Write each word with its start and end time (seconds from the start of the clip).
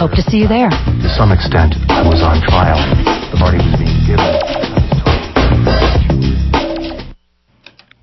Hope 0.00 0.12
to 0.12 0.22
see 0.22 0.38
you 0.38 0.48
there. 0.48 0.70
To 0.70 1.08
some 1.14 1.30
extent, 1.30 1.74
I 1.90 2.00
was 2.08 2.22
on 2.24 2.40
trial. 2.48 2.80
The 3.30 3.36
party 3.36 3.58
was 3.58 3.76
being 3.76 4.00
given. 4.08 4.32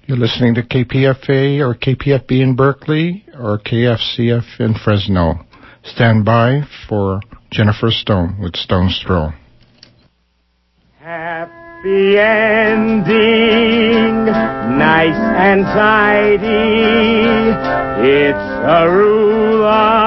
You're 0.06 0.20
listening 0.20 0.54
to 0.54 0.62
KPFA 0.62 1.60
or 1.60 1.74
KPFB 1.74 2.40
in 2.40 2.56
Berkeley 2.56 3.26
or 3.34 3.58
KFCF 3.58 4.60
in 4.60 4.76
Fresno. 4.76 5.44
Stand 5.84 6.24
by 6.24 6.62
for 6.88 7.20
Jennifer 7.50 7.90
Stone 7.90 8.38
with 8.44 8.56
Stone's 8.56 9.02
Throw. 9.04 9.32
Happy 11.00 12.20
ending, 12.20 13.08
nice 14.78 15.18
and 15.18 15.64
tidy. 15.64 16.46
It's 18.08 18.38
a 18.38 18.88
rule 18.88 19.66
I 19.66 20.07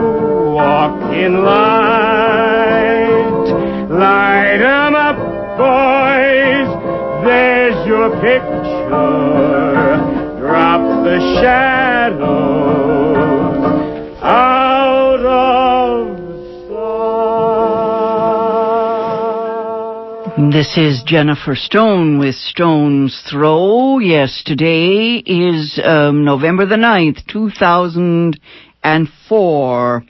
Drop 10.39 10.81
the 11.03 11.19
out 14.23 15.25
of 15.25 16.17
sight. 20.37 20.51
This 20.51 20.77
is 20.77 21.01
Jennifer 21.05 21.55
Stone 21.55 22.19
with 22.19 22.35
Stone's 22.35 23.21
Throw. 23.29 23.99
Yes, 23.99 24.41
today 24.45 25.15
is 25.25 25.79
um, 25.83 26.23
November 26.25 26.65
the 26.65 26.75
9th, 26.75 27.25
2004. 27.27 30.03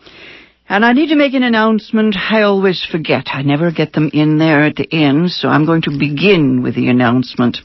And 0.70 0.86
I 0.86 0.94
need 0.94 1.10
to 1.10 1.18
make 1.18 1.34
an 1.34 1.44
announcement. 1.44 2.16
I 2.16 2.44
always 2.44 2.82
forget. 2.90 3.28
I 3.34 3.42
never 3.42 3.72
get 3.72 3.92
them 3.92 4.10
in 4.14 4.38
there 4.38 4.64
at 4.64 4.78
the 4.78 4.88
end, 4.90 5.32
so 5.32 5.50
I'm 5.50 5.66
going 5.66 5.82
to 5.82 5.92
begin 5.92 6.62
with 6.64 6.76
the 6.76 6.88
announcement. 6.88 7.58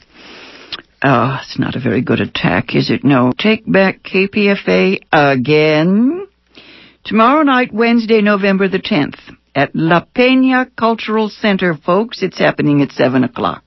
Oh, 1.03 1.37
it's 1.43 1.59
not 1.59 1.75
a 1.75 1.79
very 1.79 2.01
good 2.01 2.21
attack, 2.21 2.75
is 2.75 2.89
it? 2.89 3.03
No. 3.03 3.31
Take 3.37 3.71
back 3.71 4.01
KPFA 4.01 4.99
again. 5.11 6.27
Tomorrow 7.05 7.43
night, 7.43 7.71
Wednesday, 7.71 8.21
November 8.21 8.67
the 8.67 8.79
10th, 8.79 9.19
at 9.53 9.75
La 9.75 10.03
Peña 10.03 10.69
Cultural 10.75 11.29
Center, 11.29 11.75
folks. 11.75 12.23
It's 12.23 12.39
happening 12.39 12.81
at 12.81 12.91
7 12.91 13.23
o'clock. 13.23 13.63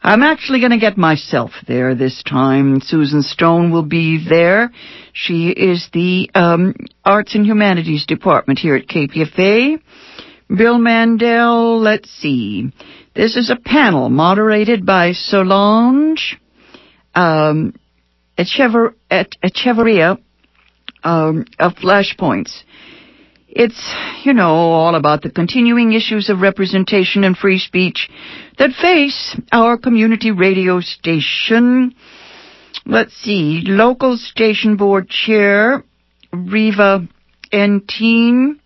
I'm 0.00 0.22
actually 0.22 0.60
going 0.60 0.70
to 0.70 0.78
get 0.78 0.96
myself 0.96 1.50
there 1.66 1.94
this 1.94 2.22
time. 2.22 2.80
Susan 2.80 3.22
Stone 3.22 3.72
will 3.72 3.84
be 3.84 4.24
there. 4.28 4.70
She 5.12 5.48
is 5.48 5.88
the 5.92 6.30
um, 6.34 6.74
Arts 7.04 7.34
and 7.34 7.44
Humanities 7.44 8.06
Department 8.06 8.60
here 8.60 8.76
at 8.76 8.86
KPFA. 8.86 9.80
Bill 10.56 10.78
Mandel, 10.78 11.80
let's 11.80 12.10
see. 12.10 12.70
This 13.14 13.36
is 13.36 13.50
a 13.50 13.56
panel 13.56 14.08
moderated 14.08 14.86
by 14.86 15.12
Solange 15.12 16.38
um, 17.14 17.74
Echever- 18.38 18.94
Echeverria 19.10 20.18
um, 21.02 21.44
of 21.58 21.74
Flashpoints. 21.74 22.62
It's, 23.48 23.94
you 24.24 24.32
know, 24.32 24.50
all 24.50 24.96
about 24.96 25.22
the 25.22 25.30
continuing 25.30 25.92
issues 25.92 26.28
of 26.28 26.40
representation 26.40 27.22
and 27.22 27.36
free 27.36 27.60
speech 27.60 28.10
that 28.58 28.72
face 28.72 29.38
our 29.52 29.78
community 29.78 30.32
radio 30.32 30.80
station. 30.80 31.94
Let's 32.84 33.14
see, 33.14 33.62
local 33.64 34.16
station 34.16 34.76
board 34.76 35.08
chair, 35.08 35.84
Riva 36.32 37.06
Enteen, 37.52 38.58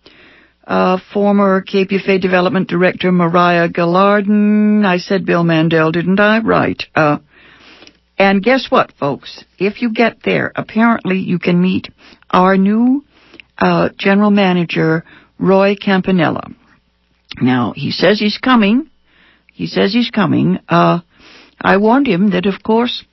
uh, 0.65 0.97
former 1.13 1.61
KPFA 1.63 2.19
development 2.19 2.67
director, 2.67 3.11
Mariah 3.11 3.69
Gallardon. 3.69 4.85
I 4.85 4.97
said 4.97 5.23
Bill 5.23 5.43
Mandel, 5.43 5.91
didn't 5.91 6.19
I? 6.19 6.39
Right. 6.39 6.81
Uh, 6.95 7.19
and 8.19 8.43
guess 8.43 8.67
what, 8.69 8.91
folks? 8.99 9.45
If 9.57 9.81
you 9.81 9.93
get 9.93 10.23
there, 10.23 10.51
apparently 10.53 11.19
you 11.19 11.39
can 11.39 11.61
meet 11.61 11.87
our 12.29 12.57
new 12.57 13.05
uh, 13.57 13.89
general 13.97 14.29
manager, 14.29 15.05
Roy 15.39 15.75
Campanella. 15.75 16.49
Now, 17.41 17.73
he 17.75 17.91
says 17.91 18.19
he's 18.19 18.37
coming. 18.37 18.89
He 19.53 19.67
says 19.67 19.93
he's 19.93 20.09
coming. 20.09 20.59
Uh, 20.67 20.99
I 21.61 21.77
warned 21.77 22.07
him 22.07 22.31
that, 22.31 22.45
of 22.45 22.61
course, 22.61 23.05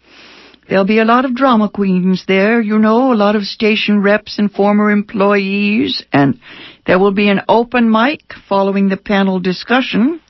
there'll 0.69 0.85
be 0.85 0.99
a 0.99 1.05
lot 1.05 1.25
of 1.25 1.37
drama 1.37 1.69
queens 1.69 2.25
there, 2.27 2.61
you 2.61 2.79
know, 2.79 3.13
a 3.13 3.15
lot 3.15 3.37
of 3.37 3.43
station 3.43 4.03
reps 4.03 4.39
and 4.39 4.51
former 4.51 4.91
employees, 4.91 6.05
and 6.13 6.41
there 6.87 6.99
will 6.99 7.13
be 7.13 7.29
an 7.29 7.43
open 7.49 7.91
mic 7.91 8.23
following 8.49 8.89
the 8.89 8.97
panel 8.97 9.39
discussion. 9.39 10.21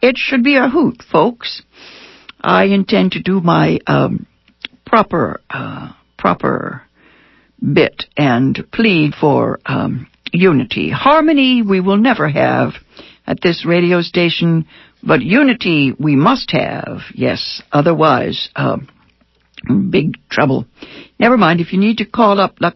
It 0.00 0.16
should 0.16 0.42
be 0.42 0.56
a 0.56 0.68
hoot, 0.68 1.02
folks. 1.10 1.62
I 2.44 2.64
intend 2.64 3.12
to 3.12 3.22
do 3.22 3.40
my 3.40 3.78
um, 3.86 4.26
proper, 4.84 5.40
uh, 5.48 5.92
proper 6.18 6.82
bit 7.60 8.04
and 8.18 8.62
plead 8.70 9.14
for 9.18 9.60
um, 9.64 10.06
unity. 10.30 10.90
Harmony 10.90 11.62
we 11.62 11.80
will 11.80 11.96
never 11.96 12.28
have 12.28 12.74
at 13.26 13.40
this 13.40 13.64
radio 13.66 14.02
station, 14.02 14.66
but 15.02 15.22
unity 15.22 15.94
we 15.98 16.16
must 16.16 16.50
have, 16.50 16.98
yes. 17.14 17.62
Otherwise, 17.72 18.50
uh, 18.54 18.76
big 19.90 20.18
trouble. 20.28 20.66
Never 21.18 21.38
mind, 21.38 21.60
if 21.60 21.72
you 21.72 21.80
need 21.80 21.98
to 21.98 22.04
call 22.04 22.40
up 22.40 22.56
La 22.60 22.72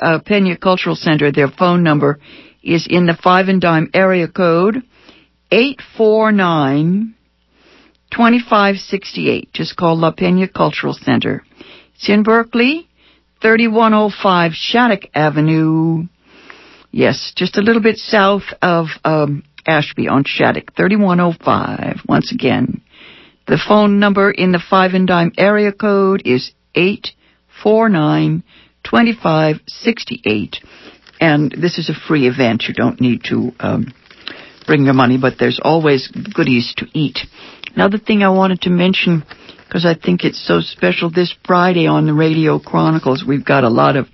uh, 0.00 0.20
Pena 0.24 0.56
Cultural 0.56 0.96
Center, 0.96 1.30
their 1.30 1.48
phone 1.48 1.82
number 1.82 2.20
is 2.62 2.86
in 2.88 3.04
the 3.04 3.18
five 3.22 3.48
and 3.48 3.60
dime 3.60 3.90
area 3.92 4.28
code 4.28 4.76
849 5.50 7.16
2568. 8.10 9.52
Just 9.52 9.76
call 9.76 9.98
La 9.98 10.10
Pena 10.12 10.48
Cultural 10.48 10.94
Center. 10.94 11.42
It's 11.94 12.08
in 12.08 12.22
Berkeley, 12.22 12.88
3105 13.42 14.52
Shattuck 14.54 15.02
Avenue. 15.14 16.04
Yes, 16.90 17.32
just 17.36 17.56
a 17.56 17.62
little 17.62 17.82
bit 17.82 17.96
south 17.96 18.42
of 18.60 18.86
um, 19.04 19.44
Ashby 19.66 20.08
on 20.08 20.24
Shattuck, 20.26 20.74
3105. 20.76 22.00
Once 22.08 22.32
again, 22.32 22.82
the 23.46 23.60
phone 23.68 23.98
number 23.98 24.30
in 24.30 24.52
the 24.52 24.62
five 24.70 24.92
and 24.94 25.06
dime 25.06 25.32
area 25.36 25.72
code 25.72 26.22
is 26.24 26.52
849 26.74 28.42
2568. 28.84 30.56
And 31.20 31.52
this 31.52 31.78
is 31.78 31.90
a 31.90 32.08
free 32.08 32.26
event. 32.26 32.64
You 32.66 32.74
don't 32.74 33.00
need 33.00 33.24
to 33.24 33.52
um, 33.60 33.92
bring 34.66 34.84
your 34.84 34.94
money, 34.94 35.18
but 35.20 35.34
there's 35.38 35.60
always 35.62 36.08
goodies 36.08 36.74
to 36.78 36.86
eat. 36.94 37.18
Another 37.74 37.98
thing 37.98 38.22
I 38.22 38.30
wanted 38.30 38.62
to 38.62 38.70
mention, 38.70 39.24
because 39.66 39.86
I 39.86 39.94
think 39.94 40.24
it's 40.24 40.44
so 40.44 40.60
special, 40.60 41.10
this 41.10 41.34
Friday 41.44 41.86
on 41.86 42.06
the 42.06 42.12
Radio 42.12 42.58
Chronicles, 42.58 43.24
we've 43.26 43.44
got 43.44 43.64
a 43.64 43.68
lot 43.68 43.96
of 43.96 44.08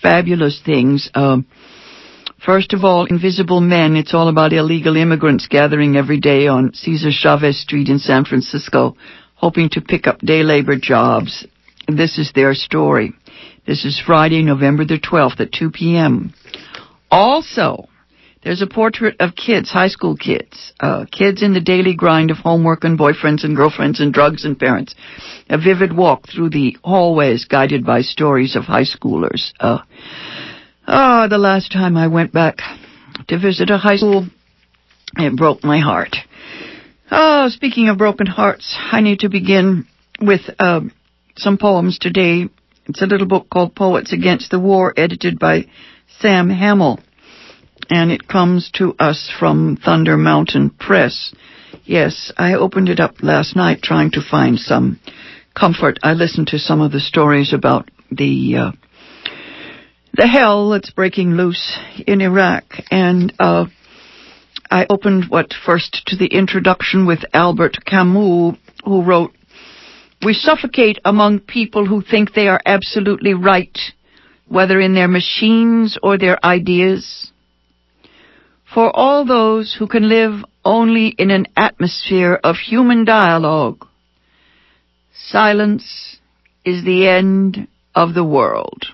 fabulous 0.00 0.60
things. 0.64 1.10
Um, 1.14 1.46
first 2.44 2.72
of 2.72 2.82
all, 2.82 3.04
Invisible 3.04 3.60
Men. 3.60 3.96
It's 3.96 4.14
all 4.14 4.28
about 4.28 4.52
illegal 4.52 4.96
immigrants 4.96 5.46
gathering 5.48 5.96
every 5.96 6.18
day 6.18 6.46
on 6.46 6.72
Cesar 6.74 7.10
Chavez 7.12 7.60
Street 7.60 7.88
in 7.88 7.98
San 7.98 8.24
Francisco, 8.24 8.96
hoping 9.34 9.68
to 9.70 9.80
pick 9.80 10.06
up 10.06 10.18
day 10.20 10.42
labor 10.42 10.76
jobs. 10.80 11.46
This 11.86 12.18
is 12.18 12.32
their 12.34 12.54
story. 12.54 13.12
This 13.66 13.84
is 13.84 14.02
Friday, 14.04 14.42
November 14.42 14.84
the 14.84 14.98
12th 14.98 15.40
at 15.40 15.52
2 15.52 15.70
p.m. 15.70 16.32
Also, 17.10 17.88
there's 18.44 18.60
a 18.60 18.66
portrait 18.66 19.16
of 19.20 19.34
kids, 19.34 19.70
high 19.70 19.88
school 19.88 20.16
kids, 20.16 20.72
uh, 20.78 21.06
kids 21.10 21.42
in 21.42 21.54
the 21.54 21.60
daily 21.60 21.94
grind 21.94 22.30
of 22.30 22.36
homework 22.36 22.84
and 22.84 22.98
boyfriends 22.98 23.42
and 23.42 23.56
girlfriends 23.56 24.00
and 24.00 24.12
drugs 24.12 24.44
and 24.44 24.58
parents. 24.58 24.94
A 25.48 25.56
vivid 25.56 25.96
walk 25.96 26.28
through 26.28 26.50
the 26.50 26.76
hallways 26.84 27.46
guided 27.46 27.86
by 27.86 28.02
stories 28.02 28.54
of 28.54 28.64
high 28.64 28.84
schoolers. 28.84 29.52
Uh, 29.58 29.78
ah, 30.86 31.26
the 31.28 31.38
last 31.38 31.72
time 31.72 31.96
I 31.96 32.08
went 32.08 32.32
back 32.32 32.58
to 33.28 33.38
visit 33.38 33.70
a 33.70 33.78
high 33.78 33.96
school, 33.96 34.26
it 35.16 35.36
broke 35.36 35.64
my 35.64 35.78
heart. 35.78 36.16
Oh, 37.10 37.48
speaking 37.48 37.88
of 37.88 37.96
broken 37.96 38.26
hearts, 38.26 38.76
I 38.92 39.00
need 39.00 39.20
to 39.20 39.30
begin 39.30 39.86
with 40.20 40.42
uh, 40.58 40.80
some 41.36 41.56
poems 41.56 41.98
today. 41.98 42.48
It's 42.86 43.00
a 43.00 43.06
little 43.06 43.26
book 43.26 43.48
called 43.48 43.74
Poets 43.74 44.12
Against 44.12 44.50
the 44.50 44.60
War, 44.60 44.92
edited 44.96 45.38
by 45.38 45.66
Sam 46.20 46.50
Hamill 46.50 47.00
and 47.90 48.10
it 48.10 48.28
comes 48.28 48.70
to 48.74 48.94
us 48.98 49.32
from 49.38 49.76
Thunder 49.76 50.16
Mountain 50.16 50.70
Press. 50.70 51.34
Yes, 51.84 52.32
I 52.36 52.54
opened 52.54 52.88
it 52.88 53.00
up 53.00 53.22
last 53.22 53.56
night 53.56 53.82
trying 53.82 54.10
to 54.12 54.22
find 54.22 54.58
some 54.58 55.00
comfort. 55.54 55.98
I 56.02 56.14
listened 56.14 56.48
to 56.48 56.58
some 56.58 56.80
of 56.80 56.92
the 56.92 57.00
stories 57.00 57.52
about 57.52 57.90
the 58.10 58.56
uh, 58.56 58.72
the 60.14 60.26
hell 60.26 60.70
that's 60.70 60.90
breaking 60.90 61.32
loose 61.32 61.78
in 62.06 62.20
Iraq, 62.20 62.64
and 62.90 63.32
uh, 63.38 63.66
I 64.70 64.86
opened 64.88 65.26
what 65.28 65.52
first 65.66 66.02
to 66.06 66.16
the 66.16 66.26
introduction 66.26 67.06
with 67.06 67.24
Albert 67.32 67.78
Camus, 67.84 68.56
who 68.84 69.02
wrote, 69.02 69.32
"We 70.24 70.32
suffocate 70.32 70.98
among 71.04 71.40
people 71.40 71.86
who 71.86 72.00
think 72.02 72.32
they 72.32 72.48
are 72.48 72.60
absolutely 72.64 73.34
right, 73.34 73.76
whether 74.46 74.80
in 74.80 74.94
their 74.94 75.08
machines 75.08 75.98
or 76.02 76.16
their 76.16 76.44
ideas." 76.44 77.32
For 78.74 78.90
all 78.94 79.24
those 79.24 79.76
who 79.78 79.86
can 79.86 80.08
live 80.08 80.44
only 80.64 81.06
in 81.06 81.30
an 81.30 81.46
atmosphere 81.56 82.40
of 82.42 82.56
human 82.56 83.04
dialogue, 83.04 83.86
silence 85.12 86.18
is 86.64 86.84
the 86.84 87.06
end 87.06 87.68
of 87.94 88.14
the 88.14 88.24
world. 88.24 88.86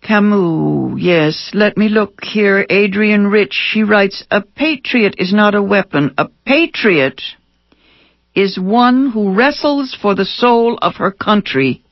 Camus, 0.00 0.98
yes, 0.98 1.50
let 1.52 1.76
me 1.76 1.90
look 1.90 2.24
here. 2.24 2.64
Adrienne 2.70 3.26
Rich, 3.26 3.52
she 3.52 3.82
writes, 3.82 4.24
A 4.30 4.40
patriot 4.40 5.16
is 5.18 5.34
not 5.34 5.54
a 5.54 5.62
weapon. 5.62 6.14
A 6.16 6.28
patriot 6.46 7.20
is 8.34 8.58
one 8.58 9.10
who 9.10 9.34
wrestles 9.34 9.94
for 10.00 10.14
the 10.14 10.24
soul 10.24 10.78
of 10.80 10.94
her 10.96 11.10
country 11.10 11.82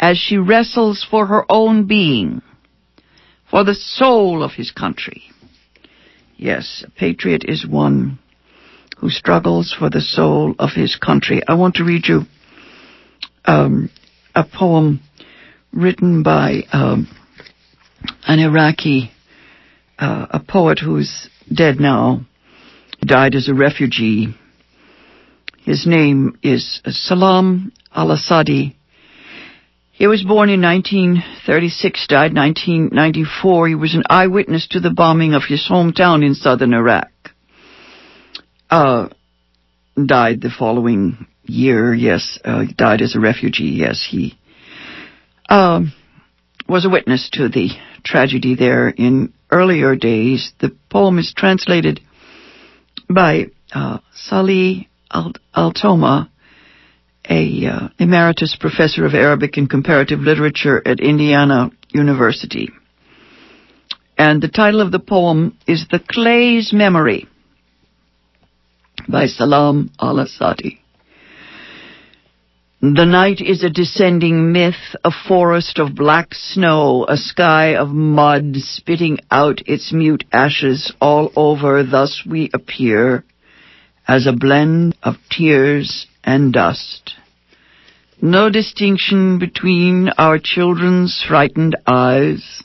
as 0.00 0.18
she 0.18 0.38
wrestles 0.38 1.06
for 1.08 1.26
her 1.26 1.44
own 1.48 1.86
being, 1.86 2.42
for 3.50 3.64
the 3.64 3.74
soul 3.74 4.42
of 4.42 4.52
his 4.52 4.70
country. 4.70 5.22
Yes, 6.36 6.84
a 6.86 6.90
patriot 6.90 7.44
is 7.46 7.66
one 7.66 8.18
who 8.98 9.10
struggles 9.10 9.74
for 9.76 9.90
the 9.90 10.00
soul 10.00 10.54
of 10.58 10.70
his 10.74 10.96
country. 10.96 11.42
I 11.46 11.54
want 11.54 11.76
to 11.76 11.84
read 11.84 12.06
you 12.06 12.22
um, 13.44 13.90
a 14.34 14.44
poem 14.44 15.00
written 15.72 16.22
by 16.22 16.62
um, 16.72 17.08
an 18.26 18.38
Iraqi, 18.38 19.10
uh, 19.98 20.26
a 20.30 20.40
poet 20.40 20.78
who's 20.78 21.28
dead 21.52 21.80
now, 21.80 22.20
died 23.00 23.34
as 23.34 23.48
a 23.48 23.54
refugee. 23.54 24.34
His 25.64 25.86
name 25.86 26.38
is 26.42 26.80
Salam 26.86 27.72
al-Asadi. 27.94 28.74
He 29.98 30.06
was 30.06 30.22
born 30.22 30.48
in 30.48 30.62
1936, 30.62 32.06
died 32.06 32.32
1994. 32.32 33.66
He 33.66 33.74
was 33.74 33.96
an 33.96 34.04
eyewitness 34.08 34.68
to 34.68 34.78
the 34.78 34.92
bombing 34.92 35.34
of 35.34 35.42
his 35.42 35.66
hometown 35.68 36.24
in 36.24 36.36
southern 36.36 36.72
Iraq. 36.72 37.10
Uh, 38.70 39.08
died 40.06 40.40
the 40.40 40.50
following 40.56 41.26
year, 41.46 41.92
yes, 41.92 42.38
uh, 42.44 42.66
died 42.76 43.02
as 43.02 43.16
a 43.16 43.20
refugee, 43.20 43.70
yes, 43.70 44.06
he, 44.08 44.38
um, 45.48 45.92
was 46.68 46.84
a 46.84 46.90
witness 46.90 47.28
to 47.32 47.48
the 47.48 47.70
tragedy 48.04 48.54
there 48.54 48.88
in 48.88 49.32
earlier 49.50 49.96
days. 49.96 50.52
The 50.60 50.76
poem 50.88 51.18
is 51.18 51.34
translated 51.36 52.00
by 53.10 53.46
uh, 53.72 53.98
Salih 54.14 54.88
Al-Toma, 55.10 56.30
a 57.28 57.66
uh, 57.66 57.88
emeritus 57.98 58.56
professor 58.58 59.04
of 59.04 59.14
Arabic 59.14 59.56
and 59.56 59.68
comparative 59.68 60.20
literature 60.20 60.82
at 60.86 61.00
Indiana 61.00 61.70
University. 61.90 62.70
And 64.16 64.42
the 64.42 64.48
title 64.48 64.80
of 64.80 64.90
the 64.90 64.98
poem 64.98 65.56
is 65.66 65.86
The 65.90 66.00
Clay's 66.00 66.72
Memory 66.72 67.28
by 69.08 69.26
Salam 69.26 69.90
al-Asadi. 70.00 70.78
The 72.80 73.04
night 73.04 73.40
is 73.40 73.64
a 73.64 73.70
descending 73.70 74.52
myth, 74.52 74.96
a 75.04 75.10
forest 75.10 75.80
of 75.80 75.96
black 75.96 76.28
snow, 76.32 77.06
a 77.08 77.16
sky 77.16 77.74
of 77.74 77.88
mud 77.88 78.54
spitting 78.56 79.18
out 79.32 79.62
its 79.66 79.92
mute 79.92 80.24
ashes 80.32 80.92
all 81.00 81.32
over. 81.34 81.82
Thus 81.82 82.22
we 82.24 82.50
appear 82.54 83.24
as 84.06 84.26
a 84.26 84.32
blend 84.32 84.96
of 85.02 85.16
tears 85.28 86.06
and 86.28 86.52
dust. 86.52 87.14
No 88.20 88.50
distinction 88.50 89.38
between 89.38 90.10
our 90.18 90.38
children's 90.38 91.24
frightened 91.26 91.74
eyes 91.86 92.62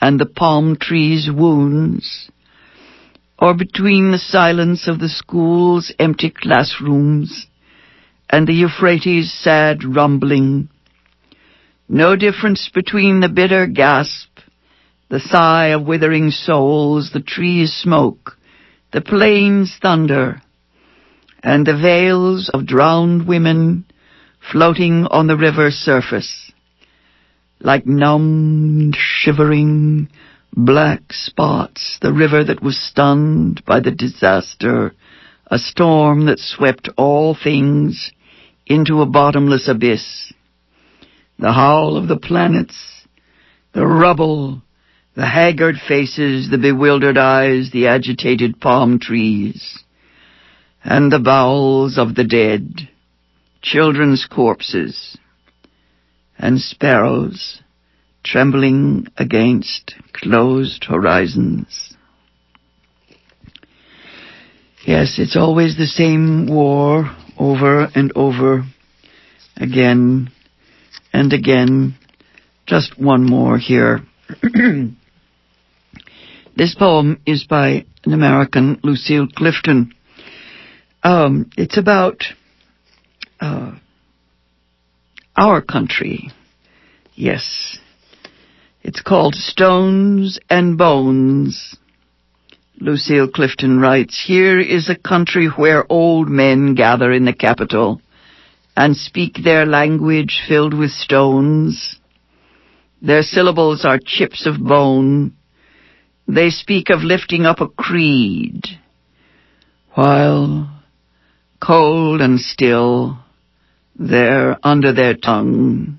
and 0.00 0.18
the 0.18 0.24
palm 0.24 0.76
tree's 0.80 1.28
wounds, 1.30 2.30
or 3.38 3.52
between 3.52 4.12
the 4.12 4.18
silence 4.18 4.88
of 4.88 4.98
the 4.98 5.10
school's 5.10 5.92
empty 5.98 6.30
classrooms 6.30 7.46
and 8.30 8.48
the 8.48 8.54
Euphrates' 8.54 9.30
sad 9.30 9.84
rumbling. 9.84 10.70
No 11.90 12.16
difference 12.16 12.70
between 12.72 13.20
the 13.20 13.28
bitter 13.28 13.66
gasp, 13.66 14.38
the 15.10 15.20
sigh 15.20 15.66
of 15.66 15.86
withering 15.86 16.30
souls, 16.30 17.10
the 17.12 17.20
trees' 17.20 17.74
smoke, 17.74 18.38
the 18.94 19.02
plains' 19.02 19.76
thunder, 19.82 20.40
and 21.46 21.64
the 21.64 21.76
veils 21.80 22.50
of 22.52 22.66
drowned 22.66 23.24
women 23.28 23.84
floating 24.50 25.06
on 25.08 25.28
the 25.28 25.36
river's 25.36 25.76
surface, 25.76 26.50
like 27.60 27.86
numbed, 27.86 28.96
shivering, 28.98 30.08
black 30.52 31.02
spots, 31.12 31.98
the 32.02 32.12
river 32.12 32.42
that 32.42 32.60
was 32.60 32.76
stunned 32.76 33.64
by 33.64 33.78
the 33.78 33.92
disaster, 33.92 34.92
a 35.48 35.56
storm 35.56 36.26
that 36.26 36.40
swept 36.40 36.88
all 36.96 37.36
things 37.40 38.10
into 38.66 39.00
a 39.00 39.06
bottomless 39.06 39.68
abyss. 39.68 40.32
The 41.38 41.52
howl 41.52 41.96
of 41.96 42.08
the 42.08 42.18
planets, 42.18 43.06
the 43.72 43.86
rubble, 43.86 44.62
the 45.14 45.26
haggard 45.26 45.76
faces, 45.86 46.50
the 46.50 46.58
bewildered 46.58 47.16
eyes, 47.16 47.70
the 47.72 47.86
agitated 47.86 48.60
palm 48.60 48.98
trees, 48.98 49.84
and 50.88 51.10
the 51.10 51.18
bowels 51.18 51.98
of 51.98 52.14
the 52.14 52.22
dead, 52.22 52.88
children's 53.60 54.24
corpses, 54.24 55.18
and 56.38 56.60
sparrows 56.60 57.60
trembling 58.22 59.08
against 59.16 59.96
closed 60.12 60.84
horizons. 60.84 61.96
Yes, 64.86 65.16
it's 65.18 65.36
always 65.36 65.76
the 65.76 65.86
same 65.86 66.46
war 66.46 67.10
over 67.36 67.88
and 67.92 68.12
over 68.14 68.62
again 69.56 70.30
and 71.12 71.32
again. 71.32 71.96
Just 72.64 72.96
one 72.96 73.24
more 73.24 73.58
here. 73.58 74.02
this 76.56 76.76
poem 76.76 77.20
is 77.26 77.44
by 77.44 77.84
an 78.04 78.12
American, 78.12 78.78
Lucille 78.84 79.26
Clifton. 79.34 79.92
Um, 81.06 81.50
it's 81.56 81.78
about 81.78 82.24
uh, 83.38 83.76
our 85.36 85.62
country. 85.62 86.32
Yes. 87.14 87.78
It's 88.82 89.02
called 89.02 89.36
Stones 89.36 90.40
and 90.50 90.76
Bones. 90.76 91.76
Lucille 92.80 93.28
Clifton 93.28 93.78
writes, 93.78 94.24
Here 94.26 94.58
is 94.58 94.90
a 94.90 94.98
country 94.98 95.46
where 95.46 95.86
old 95.88 96.28
men 96.28 96.74
gather 96.74 97.12
in 97.12 97.24
the 97.24 97.32
capital 97.32 98.00
and 98.76 98.96
speak 98.96 99.36
their 99.44 99.64
language 99.64 100.42
filled 100.48 100.76
with 100.76 100.90
stones. 100.90 102.00
Their 103.00 103.22
syllables 103.22 103.84
are 103.84 104.00
chips 104.04 104.44
of 104.44 104.58
bone. 104.58 105.36
They 106.26 106.50
speak 106.50 106.90
of 106.90 107.04
lifting 107.04 107.46
up 107.46 107.60
a 107.60 107.68
creed, 107.68 108.64
while 109.94 110.75
cold 111.60 112.20
and 112.20 112.40
still, 112.40 113.18
there 113.98 114.58
under 114.62 114.92
their 114.92 115.14
tongue 115.14 115.98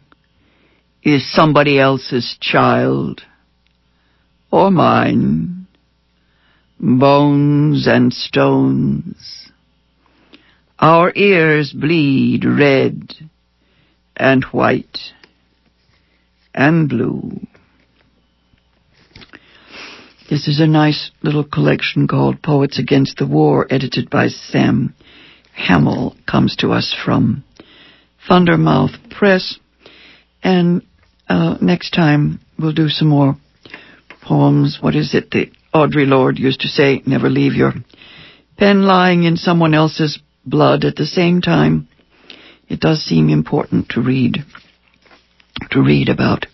is 1.04 1.32
somebody 1.32 1.80
else's 1.80 2.38
child 2.40 3.22
or 4.52 4.70
mine 4.72 5.68
bones 6.80 7.88
and 7.88 8.14
stones. 8.14 9.52
Our 10.80 11.12
ears 11.16 11.74
bleed 11.74 12.46
red 12.46 13.14
and 14.16 14.44
white 14.46 15.00
and 16.54 16.88
blue. 16.88 17.40
This 20.30 20.48
is 20.48 20.60
a 20.60 20.68
nice 20.68 21.10
little 21.24 21.46
collection 21.46 22.08
called 22.08 22.44
Poets 22.44 22.78
Against 22.78 23.18
the 23.18 23.26
War, 23.26 23.66
edited 23.70 24.10
by 24.10 24.28
Sam 24.28 24.94
Hamill. 25.58 26.16
Comes 26.30 26.56
to 26.58 26.72
us 26.72 26.96
from 27.04 27.44
Thundermouth 28.30 29.10
Press. 29.10 29.60
And 30.44 30.84
uh, 31.28 31.58
next 31.62 31.92
time 31.92 32.40
we'll 32.58 32.74
do 32.74 32.90
some 32.90 33.10
more 33.10 33.36
poems. 34.22 34.78
What 34.82 34.96
is 34.96 35.14
it? 35.14 35.32
that 35.32 35.52
Audre 35.74 36.08
Lorde 36.08 36.40
used 36.40 36.62
to 36.62 36.68
say, 36.68 37.02
never 37.06 37.30
leave 37.30 37.54
your 37.54 37.74
pen 38.58 38.84
lying 38.84 39.24
in 39.24 39.38
someone 39.38 39.74
else's 39.74 40.20
blood 40.46 40.84
at 40.84 40.96
the 40.96 41.06
same 41.06 41.42
time, 41.42 41.88
it 42.68 42.80
does 42.80 43.00
seem 43.04 43.30
important 43.30 43.90
to 43.90 44.02
read, 44.02 44.38
to 45.72 45.82
read 45.82 46.10
about 46.10 46.48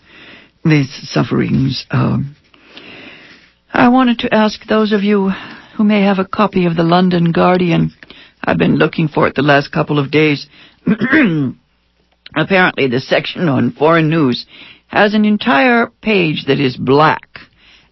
these 0.65 0.89
sufferings. 1.03 1.85
Um, 1.89 2.35
I 3.71 3.89
wanted 3.89 4.19
to 4.19 4.33
ask 4.33 4.65
those 4.67 4.91
of 4.91 5.01
you 5.01 5.31
who 5.77 5.83
may 5.83 6.03
have 6.03 6.19
a 6.19 6.25
copy 6.25 6.65
of 6.65 6.75
the 6.75 6.83
London 6.83 7.31
Guardian. 7.31 7.91
I've 8.43 8.57
been 8.57 8.75
looking 8.75 9.07
for 9.07 9.27
it 9.27 9.35
the 9.35 9.41
last 9.41 9.71
couple 9.71 9.99
of 9.99 10.11
days. 10.11 10.47
Apparently, 12.35 12.87
the 12.87 12.99
section 12.99 13.47
on 13.47 13.71
foreign 13.71 14.09
news 14.09 14.45
has 14.87 15.13
an 15.13 15.25
entire 15.25 15.87
page 16.01 16.45
that 16.47 16.59
is 16.59 16.75
black, 16.75 17.39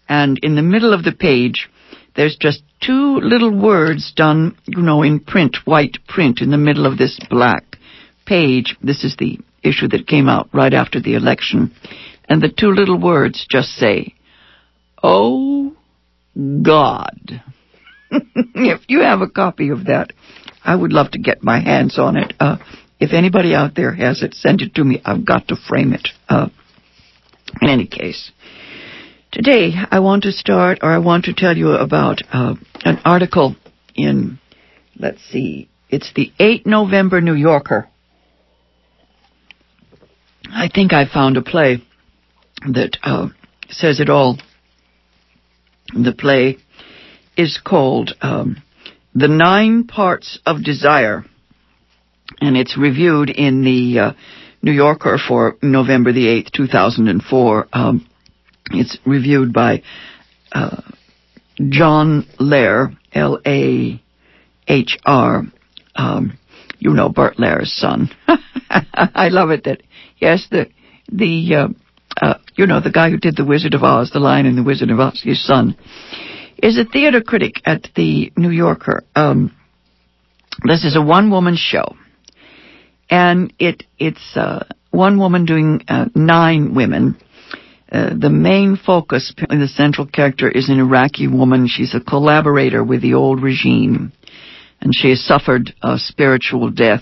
and 0.10 0.38
in 0.44 0.56
the 0.56 0.62
middle 0.62 0.94
of 0.94 1.04
the 1.04 1.14
page, 1.14 1.70
there's 2.16 2.36
just 2.36 2.64
two 2.82 3.20
little 3.20 3.58
words 3.58 4.12
done, 4.16 4.58
you 4.66 4.82
know, 4.82 5.04
in 5.04 5.20
print, 5.20 5.58
white 5.66 5.98
print, 6.08 6.42
in 6.42 6.52
the 6.52 6.58
middle 6.58 6.86
of 6.86 6.98
this 6.98 7.20
black 7.30 7.78
page. 8.26 8.76
This 8.84 9.04
is 9.04 9.16
the 9.18 9.40
issue 9.64 9.88
that 9.90 10.08
came 10.08 10.28
out 10.28 10.50
right 10.54 10.74
after 10.74 11.00
the 11.00 11.16
election. 11.16 11.74
And 12.28 12.42
the 12.42 12.50
two 12.50 12.72
little 12.72 13.00
words 13.00 13.46
just 13.50 13.70
say, 13.70 14.16
Oh 15.04 15.76
God. 16.36 17.42
if 18.12 18.82
you 18.88 19.02
have 19.02 19.22
a 19.22 19.30
copy 19.30 19.70
of 19.70 19.86
that, 19.86 20.12
I 20.64 20.76
would 20.76 20.94
love 20.94 21.12
to 21.12 21.20
get 21.20 21.44
my 21.44 21.60
hands 21.60 21.98
on 21.98 22.18
it. 22.18 22.34
Uh, 22.40 22.58
if 23.00 23.14
anybody 23.14 23.56
out 23.56 23.76
there 23.76 23.94
has 23.94 24.22
it, 24.22 24.36
send 24.36 24.62
it 24.62 24.76
to 24.76 24.84
me. 24.84 25.02
I've 25.04 25.26
got 25.26 25.48
to 25.48 25.56
frame 25.56 25.94
it. 25.94 26.08
Uh, 26.30 26.50
in 27.62 27.70
any 27.70 27.88
case, 27.88 28.32
today 29.32 29.72
I 29.90 30.00
want 30.00 30.24
to 30.24 30.32
start, 30.32 30.80
or 30.82 30.92
I 30.92 31.00
want 31.00 31.26
to 31.26 31.34
tell 31.34 31.58
you 31.58 31.72
about 31.72 32.20
uh, 32.32 32.56
an 32.86 33.00
article 33.04 33.56
in, 33.96 34.40
let's 34.98 35.22
see, 35.32 35.68
it's 35.90 36.14
the 36.14 36.32
8 36.40 36.66
November 36.66 37.22
New 37.22 37.34
Yorker. 37.34 37.90
I 40.50 40.70
think 40.74 40.94
I 40.94 41.06
found 41.12 41.38
a 41.38 41.42
play 41.42 41.82
that 42.68 42.98
uh, 43.04 43.30
says 43.70 44.00
it 44.00 44.10
all. 44.10 44.38
The 45.94 46.14
play 46.14 46.58
is 47.36 47.60
called 47.64 48.12
um, 48.22 48.62
The 49.14 49.28
Nine 49.28 49.86
Parts 49.88 50.40
of 50.46 50.64
Desire, 50.64 51.26
and 52.40 52.56
it's 52.56 52.78
reviewed 52.78 53.30
in 53.30 53.64
the 53.64 54.00
uh, 54.00 54.12
New 54.62 54.72
Yorker 54.72 55.18
for 55.18 55.58
November 55.62 56.14
the 56.14 56.28
8th, 56.28 56.52
2004. 56.52 57.68
Um, 57.74 58.08
it's 58.72 58.98
reviewed 59.06 59.52
by 59.52 59.84
uh, 60.54 60.82
John 61.58 62.26
Lahr, 62.40 62.98
L 63.14 63.40
A 63.46 64.02
H 64.68 64.98
R. 65.06 65.44
Um, 65.96 66.38
you 66.82 66.94
know 66.94 67.10
Bert 67.10 67.38
Lahr's 67.38 67.72
son. 67.72 68.10
I 68.70 69.30
love 69.30 69.52
it 69.52 69.66
that 69.66 69.82
yes, 70.18 70.48
the 70.50 70.68
the 71.12 71.56
uh, 71.56 71.68
uh, 72.26 72.38
you 72.56 72.66
know 72.66 72.82
the 72.82 72.92
guy 72.92 73.10
who 73.10 73.18
did 73.18 73.38
the 73.38 73.46
Wizard 73.46 73.74
of 73.74 73.84
Oz, 73.84 74.10
the 74.12 74.20
Lion 74.20 74.46
and 74.46 74.58
the 74.58 74.64
Wizard 74.64 74.90
of 74.90 75.00
Oz, 75.00 75.22
his 75.24 75.46
son, 75.46 75.78
is 76.62 76.78
a 76.78 76.86
theater 76.86 77.22
critic 77.22 77.56
at 77.66 77.88
the 77.96 78.32
New 78.38 78.52
Yorker. 78.52 79.04
Um, 79.16 79.56
this 80.64 80.84
is 80.84 80.96
a 80.96 81.02
one 81.02 81.32
woman 81.32 81.56
show, 81.58 81.96
and 83.10 83.54
it 83.58 83.84
it's 83.98 84.36
uh, 84.36 84.66
one 84.92 85.18
woman 85.18 85.46
doing 85.46 85.82
uh, 85.88 86.06
nine 86.14 86.76
women. 86.76 87.18
Uh, 87.92 88.12
the 88.18 88.30
main 88.30 88.78
focus, 88.78 89.34
the 89.38 89.68
central 89.68 90.08
character, 90.08 90.50
is 90.50 90.70
an 90.70 90.80
Iraqi 90.80 91.28
woman. 91.28 91.68
She's 91.68 91.94
a 91.94 92.00
collaborator 92.00 92.84
with 92.84 93.02
the 93.02 93.16
old 93.16 93.42
regime, 93.44 94.14
and 94.80 94.94
she 94.96 95.10
has 95.10 95.26
suffered 95.26 95.74
a 95.82 95.98
spiritual 95.98 96.70
death. 96.70 97.02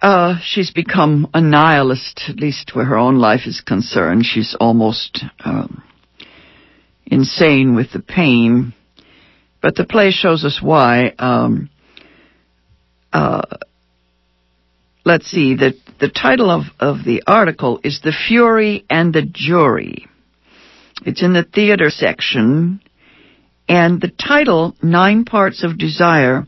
Uh, 0.00 0.36
she's 0.44 0.70
become 0.70 1.28
a 1.32 1.40
nihilist, 1.40 2.22
at 2.28 2.36
least 2.36 2.72
where 2.74 2.84
her 2.84 2.96
own 2.96 3.18
life 3.18 3.46
is 3.46 3.60
concerned. 3.60 4.24
She's 4.24 4.56
almost 4.60 5.24
um, 5.44 5.82
insane 7.12 7.74
with 7.74 7.92
the 7.92 8.00
pain. 8.00 8.72
But 9.60 9.76
the 9.76 9.84
play 9.84 10.10
shows 10.10 10.44
us 10.44 10.60
why. 10.62 11.12
Um, 11.18 11.68
uh, 13.12 13.42
let's 15.04 15.26
see, 15.26 15.54
the, 15.54 15.74
the 16.00 16.08
title 16.08 16.50
of, 16.50 16.62
of 16.80 17.04
the 17.04 17.22
article 17.26 17.80
is 17.84 18.00
The 18.02 18.12
Fury 18.12 18.84
and 18.88 19.12
the 19.12 19.22
Jury. 19.22 20.06
It's 21.04 21.22
in 21.22 21.34
the 21.34 21.44
theater 21.44 21.90
section, 21.90 22.80
and 23.68 24.00
the 24.00 24.10
title, 24.10 24.74
Nine 24.82 25.24
Parts 25.24 25.62
of 25.64 25.78
Desire, 25.78 26.46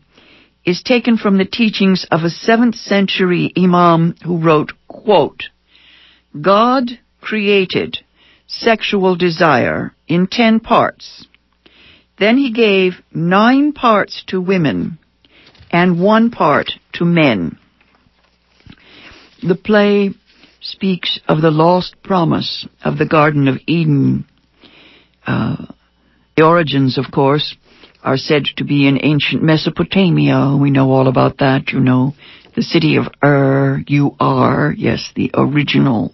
is 0.65 0.81
taken 0.81 1.17
from 1.17 1.37
the 1.37 1.45
teachings 1.45 2.07
of 2.11 2.21
a 2.21 2.29
7th 2.29 2.75
century 2.75 3.53
imam 3.55 4.15
who 4.25 4.39
wrote, 4.39 4.71
quote, 4.87 5.43
God 6.41 6.89
created 7.21 7.99
sexual 8.47 9.15
desire 9.15 9.93
in 10.07 10.27
ten 10.27 10.59
parts. 10.59 11.27
Then 12.17 12.37
he 12.37 12.53
gave 12.53 12.93
nine 13.13 13.73
parts 13.73 14.23
to 14.27 14.39
women 14.39 14.99
and 15.71 16.01
one 16.01 16.31
part 16.31 16.71
to 16.93 17.05
men. 17.05 17.57
The 19.43 19.55
play 19.55 20.11
speaks 20.61 21.19
of 21.27 21.41
the 21.41 21.51
lost 21.51 21.95
promise 22.03 22.67
of 22.83 22.97
the 22.97 23.05
Garden 23.05 23.47
of 23.47 23.57
Eden. 23.67 24.25
Uh, 25.27 25.65
the 26.37 26.43
origins, 26.43 26.97
of 26.97 27.11
course, 27.11 27.55
are 28.03 28.17
said 28.17 28.45
to 28.57 28.63
be 28.63 28.87
in 28.87 28.99
ancient 29.03 29.43
Mesopotamia. 29.43 30.57
We 30.59 30.71
know 30.71 30.91
all 30.91 31.07
about 31.07 31.39
that, 31.39 31.69
you 31.71 31.79
know. 31.79 32.13
The 32.55 32.61
city 32.61 32.95
of 32.95 33.05
Ur, 33.23 33.83
U-R, 33.87 34.73
yes, 34.77 35.11
the 35.15 35.31
original 35.33 36.13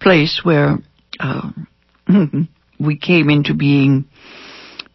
place 0.00 0.40
where 0.44 0.78
uh, 1.20 1.50
we 2.80 2.96
came 2.96 3.30
into 3.30 3.54
being. 3.54 4.06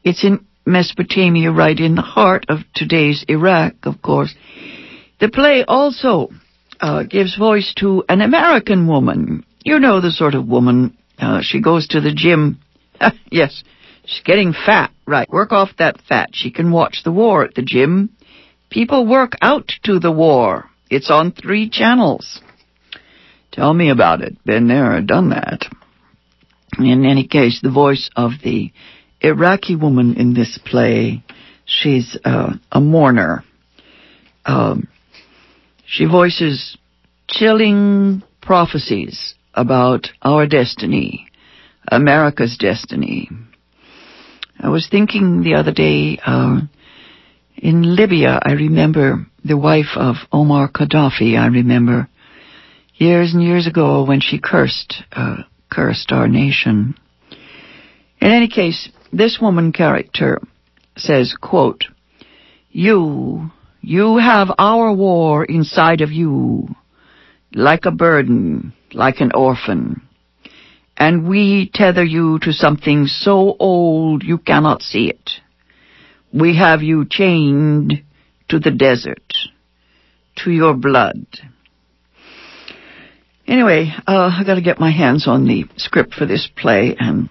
It's 0.04 0.24
in 0.24 0.46
Mesopotamia, 0.66 1.52
right 1.52 1.80
in 1.80 1.96
the 1.96 2.02
heart 2.02 2.46
of 2.50 2.60
today's 2.76 3.26
Iraq, 3.28 3.74
of 3.84 4.02
course. 4.02 4.34
The 5.20 5.30
play 5.30 5.64
also 5.68 6.30
uh, 6.80 7.04
gives 7.04 7.38
voice 7.38 7.74
to 7.78 8.04
an 8.10 8.22
American 8.22 8.88
woman. 8.88 9.46
You 9.64 9.80
know 9.80 10.02
the 10.02 10.12
sort 10.12 10.36
of 10.36 10.48
woman. 10.48 10.98
Uh, 11.18 11.40
she 11.42 11.62
goes 11.62 11.88
to 11.88 12.02
the 12.02 12.14
gym. 12.14 12.60
yes, 13.32 13.64
she's 14.06 14.24
getting 14.24 14.54
fat. 14.54 14.92
Right, 15.06 15.30
work 15.30 15.52
off 15.52 15.70
that 15.80 16.02
fat. 16.08 16.30
She 16.34 16.52
can 16.52 16.72
watch 16.72 17.02
the 17.04 17.12
war 17.12 17.44
at 17.44 17.56
the 17.56 17.62
gym. 17.62 18.10
People 18.70 19.08
work 19.08 19.34
out 19.42 19.72
to 19.84 20.00
the 20.00 20.12
war. 20.12 20.70
It's 20.90 21.10
on 21.10 21.32
three 21.32 21.70
channels. 21.70 22.42
Tell 23.52 23.74
me 23.74 23.90
about 23.90 24.22
it. 24.22 24.38
Been 24.46 24.68
there, 24.68 25.02
done 25.02 25.30
that. 25.30 25.66
In 26.80 27.06
any 27.06 27.28
case, 27.28 27.60
the 27.62 27.72
voice 27.72 28.10
of 28.16 28.32
the 28.44 28.72
Iraqi 29.22 29.76
woman 29.76 30.16
in 30.16 30.34
this 30.34 30.60
play, 30.64 31.24
she's 31.66 32.18
uh, 32.24 32.54
a 32.72 32.80
mourner. 32.80 33.44
Um, 34.46 34.88
she 35.86 36.06
voices 36.06 36.78
chilling 37.28 38.22
prophecies 38.42 39.36
about 39.54 40.08
our 40.22 40.46
destiny, 40.46 41.28
America's 41.92 42.58
destiny. 42.58 43.30
I 44.60 44.70
was 44.70 44.88
thinking 44.90 45.42
the 45.42 45.56
other 45.56 45.72
day, 45.72 46.20
uh, 46.26 46.62
in 47.58 47.96
Libya, 47.96 48.40
I 48.42 48.54
remember 48.54 49.26
the 49.44 49.58
wife 49.58 49.96
of 49.96 50.16
Omar 50.32 50.70
Gaddafi, 50.70 51.38
I 51.38 51.48
remember 51.48 52.08
years 52.96 53.34
and 53.34 53.44
years 53.44 53.68
ago 53.68 54.06
when 54.06 54.22
she 54.22 54.40
cursed, 54.40 55.04
uh, 55.12 55.38
cursed 55.70 56.12
our 56.12 56.28
nation. 56.28 56.96
In 58.20 58.32
any 58.32 58.48
case, 58.48 58.90
this 59.12 59.40
woman 59.42 59.72
character 59.72 60.42
says, 60.96 61.36
quote, 61.40 61.86
You, 62.72 63.52
you 63.82 64.18
have 64.18 64.50
our 64.58 64.94
war 64.94 65.46
inside 65.46 66.02
of 66.02 66.12
you, 66.12 66.68
like 67.54 67.86
a 67.86 67.92
burden, 67.92 68.74
like 68.94 69.20
an 69.20 69.32
orphan. 69.34 70.02
And 70.98 71.28
we 71.28 71.70
tether 71.74 72.04
you 72.04 72.40
to 72.40 72.52
something 72.52 73.06
so 73.06 73.56
old 73.60 74.24
you 74.24 74.40
cannot 74.40 74.82
see 74.82 75.10
it. 75.10 75.30
We 76.34 76.58
have 76.58 76.82
you 76.82 77.06
chained 77.10 78.04
to 78.50 78.60
the 78.60 78.72
desert, 78.72 79.34
to 80.38 80.52
your 80.52 80.74
blood. 80.74 81.26
Anyway, 83.48 83.94
uh, 84.06 84.30
I 84.38 84.44
gotta 84.46 84.62
get 84.62 84.78
my 84.78 84.92
hands 84.92 85.26
on 85.26 85.46
the 85.46 85.64
script 85.78 86.14
for 86.14 86.26
this 86.26 86.50
play 86.58 86.98
and 87.00 87.30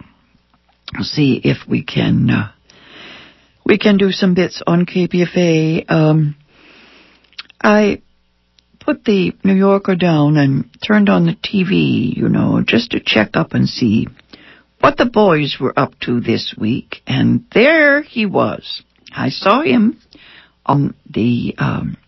see 1.01 1.39
if 1.45 1.69
we 1.69 1.85
can, 1.85 2.31
uh, 2.31 2.53
we 3.67 3.77
can 3.77 3.99
do 3.99 4.11
some 4.13 4.35
bits 4.35 4.63
on 4.67 4.87
KPFA. 4.87 5.91
Um, 5.91 6.37
I 7.61 8.01
put 8.81 9.05
the 9.05 9.35
New 9.45 9.55
Yorker 9.55 9.95
down 9.95 10.39
and 10.39 10.71
turned 10.87 11.11
on 11.11 11.27
the 11.27 11.35
TV, 11.35 12.17
you 12.17 12.31
know, 12.31 12.63
just 12.67 12.93
to 12.93 13.01
check 13.05 13.31
up 13.35 13.53
and 13.53 13.69
see 13.69 14.07
what 14.81 14.97
the 14.97 15.05
boys 15.05 15.59
were 15.61 15.79
up 15.79 15.99
to 16.01 16.21
this 16.21 16.55
week. 16.57 17.03
And 17.07 17.45
there 17.53 18.01
he 18.01 18.25
was, 18.25 18.83
I 19.15 19.29
saw 19.29 19.61
him 19.61 20.01
on 20.65 20.95
the 21.11 21.55
um, 21.59 21.99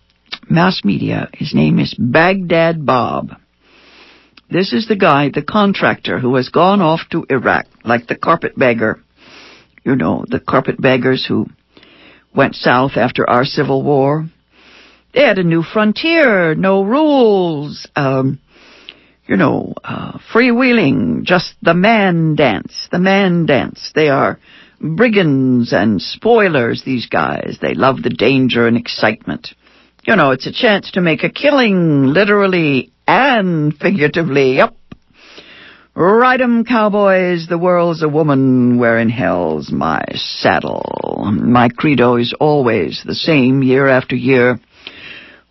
mass 0.49 0.81
media. 0.83 1.29
His 1.35 1.53
name 1.55 1.79
is 1.79 1.95
Baghdad 1.99 2.87
Bob. 2.87 3.33
This 4.51 4.73
is 4.73 4.89
the 4.89 4.97
guy, 4.97 5.31
the 5.33 5.43
contractor, 5.43 6.19
who 6.19 6.37
has 6.37 6.49
gone 6.49 6.81
off 6.81 7.01
to 7.11 7.27
Iraq, 7.29 7.67
like 7.85 8.07
the 8.07 8.17
carpetbagger. 8.17 8.99
You 9.85 9.95
know, 9.95 10.25
the 10.27 10.41
carpetbaggers 10.41 11.27
who 11.27 11.47
went 12.35 12.55
south 12.55 12.93
after 12.97 13.29
our 13.29 13.45
Civil 13.45 13.83
War. 13.83 14.27
They 15.13 15.23
had 15.23 15.39
a 15.39 15.45
new 15.45 15.63
frontier, 15.63 16.55
no 16.55 16.83
rules, 16.83 17.87
um, 17.97 18.41
you 19.27 19.37
know, 19.37 19.75
uh, 19.85 20.19
freewheeling, 20.33 21.25
just 21.25 21.55
the 21.63 21.75
man 21.75 22.35
dance, 22.35 22.89
the 22.91 22.99
man 22.99 23.47
dance. 23.47 23.93
They 23.95 24.09
are 24.09 24.39
brigands 24.81 25.73
and 25.73 26.01
spoilers, 26.01 26.83
these 26.85 27.07
guys. 27.07 27.59
They 27.61 27.75
love 27.75 28.03
the 28.03 28.11
danger 28.11 28.67
and 28.67 28.77
excitement. 28.77 29.49
You 30.07 30.17
know, 30.17 30.31
it's 30.31 30.47
a 30.47 30.53
chance 30.53 30.91
to 30.93 31.03
make 31.03 31.25
a 31.25 31.31
killing, 31.31 32.05
literally 32.07 32.93
and 33.09 33.75
figuratively. 33.77 34.57
Yep. 34.57 34.77
Ride 35.95 36.41
'em, 36.43 36.65
cowboys. 36.65 37.49
The 37.49 37.59
world's 37.59 38.03
a 38.05 38.09
woman. 38.09 38.79
Where 38.79 38.99
in 38.99 39.09
hell's 39.09 39.73
my 39.73 40.05
saddle? 40.15 41.33
My 41.33 41.71
credo 41.71 42.17
is 42.17 42.35
always 42.39 43.03
the 43.05 43.17
same 43.17 43.65
year 43.65 43.89
after 43.89 44.15
year. 44.15 44.61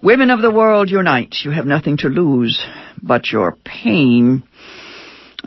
Women 0.01 0.29
of 0.29 0.41
the 0.41 0.51
world 0.51 0.89
unite. 0.89 1.35
You 1.43 1.51
have 1.51 1.65
nothing 1.65 1.97
to 1.97 2.07
lose 2.07 2.63
but 3.01 3.31
your 3.31 3.57
pain. 3.65 4.43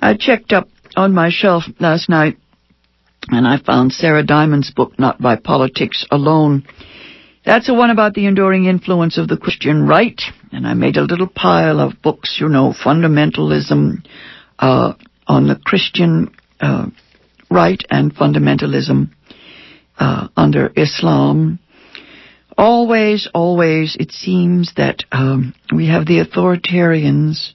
I 0.03 0.15
checked 0.15 0.53
up 0.53 0.69
on 0.97 1.15
my 1.15 1.31
shelf 1.31 1.65
last 1.79 2.09
night 2.09 2.37
and 3.29 3.47
I 3.47 3.59
found 3.59 3.93
Sarah 3.93 4.25
Diamond's 4.25 4.73
book, 4.73 4.99
Not 4.99 5.21
by 5.21 5.37
Politics 5.37 6.05
Alone. 6.11 6.65
That's 7.51 7.67
the 7.67 7.75
one 7.75 7.91
about 7.91 8.15
the 8.15 8.27
enduring 8.27 8.67
influence 8.67 9.19
of 9.19 9.27
the 9.27 9.37
Christian 9.37 9.85
right, 9.85 10.23
and 10.53 10.65
I 10.65 10.75
made 10.75 10.97
a 10.97 11.03
little 11.03 11.27
pile 11.27 11.81
of 11.81 12.01
books, 12.01 12.39
you 12.41 12.49
know, 12.49 12.73
fundamentalism 12.73 14.07
uh, 14.61 14.93
on 15.27 15.49
the 15.49 15.57
Christian 15.57 16.33
uh, 16.61 16.87
right 17.51 17.83
and 17.91 18.15
fundamentalism 18.15 19.11
uh, 19.99 20.29
under 20.37 20.71
Islam. 20.77 21.59
Always, 22.57 23.29
always, 23.35 23.97
it 23.99 24.13
seems 24.13 24.75
that 24.77 25.03
um, 25.11 25.53
we 25.75 25.89
have 25.89 26.07
the 26.07 26.25
authoritarians 26.25 27.51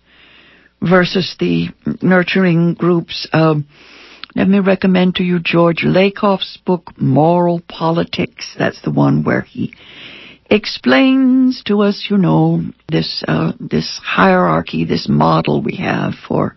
versus 0.81 1.37
the 1.39 1.69
nurturing 2.01 2.73
groups. 2.73 3.29
Um, 3.31 3.65
let 4.35 4.49
me 4.49 4.59
recommend 4.59 5.15
to 5.15 5.23
you 5.23 5.39
George 5.39 5.83
Lakoff's 5.85 6.57
book, 6.65 6.91
Moral 6.97 7.61
Politics. 7.69 8.53
That's 8.59 8.81
the 8.81 8.91
one 8.91 9.23
where 9.23 9.41
he 9.41 9.73
explains 10.49 11.63
to 11.67 11.81
us, 11.81 12.07
you 12.09 12.17
know, 12.17 12.61
this 12.89 13.23
uh, 13.27 13.53
this 13.59 13.99
hierarchy, 14.03 14.83
this 14.83 15.07
model 15.09 15.61
we 15.63 15.77
have 15.77 16.13
for. 16.27 16.55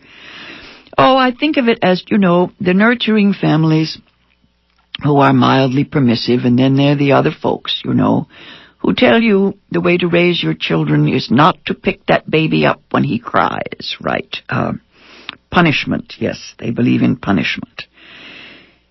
Oh, 0.99 1.17
I 1.17 1.31
think 1.31 1.57
of 1.57 1.69
it 1.69 1.79
as 1.81 2.03
you 2.09 2.19
know 2.19 2.51
the 2.61 2.75
nurturing 2.75 3.33
families 3.33 3.99
who 5.05 5.19
are 5.19 5.33
mildly 5.33 5.85
permissive, 5.85 6.41
and 6.45 6.59
then 6.59 6.77
there 6.77 6.93
are 6.93 6.97
the 6.97 7.13
other 7.13 7.31
folks, 7.31 7.83
you 7.85 7.95
know, 7.95 8.27
who 8.79 8.93
tell 8.93 9.21
you 9.21 9.57
the 9.71 9.81
way 9.81 9.97
to 9.97 10.09
raise 10.09 10.43
your 10.43 10.55
children 10.55 11.07
is 11.07 11.31
not 11.31 11.57
to 11.67 11.75
pick 11.75 12.05
that 12.07 12.29
baby 12.29 12.67
up 12.67 12.83
when 12.91 13.05
he 13.05 13.21
cries, 13.21 13.97
right? 14.01 14.37
Uh, 14.49 14.73
Punishment, 15.51 16.15
yes, 16.19 16.55
they 16.59 16.71
believe 16.71 17.03
in 17.03 17.17
punishment. 17.17 17.85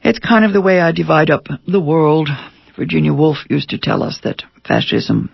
It's 0.01 0.19
kind 0.19 0.45
of 0.45 0.53
the 0.53 0.61
way 0.61 0.79
I 0.79 0.91
divide 0.91 1.29
up 1.29 1.47
the 1.67 1.81
world. 1.81 2.29
Virginia 2.75 3.13
Woolf 3.13 3.37
used 3.49 3.69
to 3.69 3.77
tell 3.77 4.03
us 4.03 4.19
that 4.23 4.43
fascism 4.67 5.29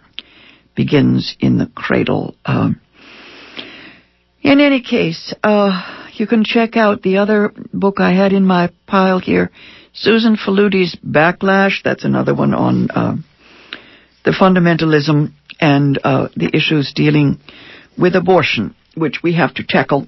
begins 0.75 1.35
in 1.39 1.57
the 1.57 1.69
cradle. 1.75 2.35
Uh, 2.45 2.71
in 4.41 4.59
any 4.59 4.81
case, 4.81 5.33
uh, 5.43 6.09
you 6.13 6.27
can 6.27 6.43
check 6.43 6.75
out 6.75 7.01
the 7.01 7.17
other 7.17 7.53
book 7.73 7.99
I 7.99 8.13
had 8.13 8.33
in 8.33 8.45
my 8.45 8.69
pile 8.87 9.19
here, 9.19 9.51
Susan 9.93 10.35
Faludi's 10.35 10.97
Backlash. 11.05 11.83
That's 11.83 12.03
another 12.03 12.33
one 12.35 12.53
on 12.53 12.89
uh, 12.91 13.15
the 14.25 14.31
fundamentalism 14.31 15.33
and 15.59 15.99
uh, 16.03 16.27
the 16.35 16.49
issues 16.53 16.93
dealing 16.93 17.39
with 17.97 18.15
abortion, 18.15 18.75
which 18.95 19.19
we 19.23 19.35
have 19.35 19.53
to 19.55 19.63
tackle 19.63 20.07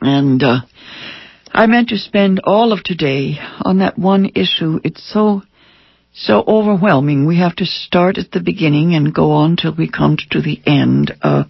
and 0.00 0.42
uh, 0.42 0.60
I 1.52 1.66
meant 1.66 1.88
to 1.88 1.98
spend 1.98 2.40
all 2.44 2.72
of 2.72 2.82
today 2.82 3.38
on 3.62 3.78
that 3.78 3.98
one 3.98 4.26
issue. 4.34 4.80
It's 4.84 5.12
so 5.12 5.42
so 6.12 6.42
overwhelming. 6.46 7.26
We 7.26 7.38
have 7.38 7.54
to 7.56 7.66
start 7.66 8.18
at 8.18 8.32
the 8.32 8.40
beginning 8.40 8.94
and 8.94 9.14
go 9.14 9.32
on 9.32 9.56
till 9.56 9.74
we 9.74 9.88
come 9.90 10.16
to 10.30 10.42
the 10.42 10.60
end. 10.66 11.12
Uh, 11.22 11.44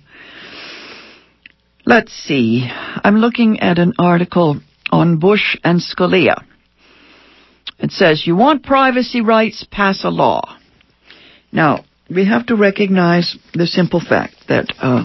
let's 1.86 2.12
see. 2.12 2.68
I'm 2.68 3.16
looking 3.16 3.60
at 3.60 3.78
an 3.78 3.94
article 3.98 4.60
on 4.90 5.18
Bush 5.18 5.56
and 5.64 5.80
Scalia. 5.80 6.44
It 7.78 7.92
says, 7.92 8.26
You 8.26 8.36
want 8.36 8.64
privacy 8.64 9.20
rights? 9.20 9.66
Pass 9.70 10.04
a 10.04 10.10
law. 10.10 10.58
Now, 11.50 11.84
we 12.10 12.26
have 12.26 12.46
to 12.46 12.56
recognize 12.56 13.36
the 13.54 13.66
simple 13.66 14.00
fact 14.00 14.34
that 14.48 14.72
uh, 14.80 15.04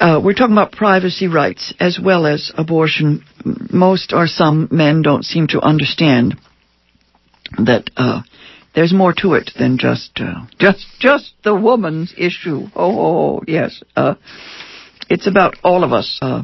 uh, 0.00 0.20
we're 0.22 0.34
talking 0.34 0.52
about 0.52 0.72
privacy 0.72 1.26
rights 1.26 1.74
as 1.80 1.98
well 2.02 2.26
as 2.26 2.52
abortion. 2.56 3.24
Most 3.72 4.12
or 4.12 4.26
some 4.26 4.68
men 4.70 5.02
don't 5.02 5.24
seem 5.24 5.48
to 5.48 5.60
understand 5.60 6.36
that 7.58 7.90
uh, 7.96 8.22
there's 8.74 8.92
more 8.92 9.12
to 9.14 9.34
it 9.34 9.50
than 9.58 9.78
just 9.78 10.20
uh, 10.20 10.46
just 10.58 10.86
just 11.00 11.32
the 11.42 11.54
woman's 11.54 12.14
issue. 12.16 12.66
Oh, 12.76 12.98
oh, 12.98 13.16
oh 13.16 13.42
yes, 13.46 13.82
uh, 13.96 14.14
it's 15.08 15.26
about 15.26 15.56
all 15.64 15.84
of 15.84 15.92
us. 15.92 16.18
Uh, 16.22 16.42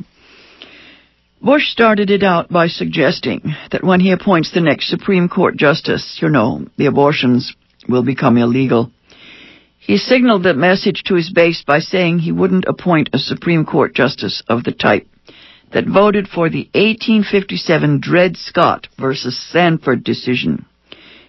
Bush 1.41 1.69
started 1.69 2.11
it 2.11 2.23
out 2.23 2.49
by 2.49 2.69
suggesting 2.69 3.55
that 3.71 3.85
when 3.85 4.01
he 4.01 4.13
appoints 4.13 4.53
the 4.53 4.63
next 4.63 4.89
Supreme 4.89 5.29
Court 5.29 5.57
justice, 5.57 6.19
you 6.23 6.31
know, 6.31 6.67
the 6.79 6.87
abortions 6.87 7.55
will 7.87 8.03
become 8.03 8.39
illegal. 8.39 8.91
He 9.87 9.99
signaled 9.99 10.45
that 10.45 10.57
message 10.57 11.03
to 11.05 11.15
his 11.15 11.31
base 11.31 11.63
by 11.63 11.81
saying 11.81 12.21
he 12.21 12.33
wouldn't 12.33 12.65
appoint 12.67 13.11
a 13.13 13.19
Supreme 13.19 13.67
Court 13.67 13.95
justice 13.95 14.43
of 14.49 14.65
the 14.65 14.73
type 14.73 15.07
that 15.75 15.87
voted 15.87 16.27
for 16.27 16.49
the 16.49 16.71
1857 16.73 18.01
Dred 18.01 18.37
Scott 18.39 18.89
versus 18.99 19.39
Sanford 19.51 20.03
decision. 20.03 20.65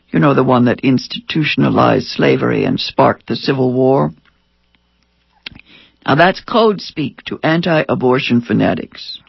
You 0.09 0.19
know, 0.19 0.33
the 0.33 0.43
one 0.43 0.65
that 0.65 0.79
institutionalized 0.81 2.07
slavery 2.07 2.63
and 2.63 2.79
sparked 2.79 3.27
the 3.27 3.35
Civil 3.35 3.73
War. 3.73 4.11
Now 6.05 6.15
that's 6.15 6.39
code 6.39 6.79
speak 6.79 7.23
to 7.23 7.39
anti-abortion 7.43 8.39
fanatics. 8.39 9.19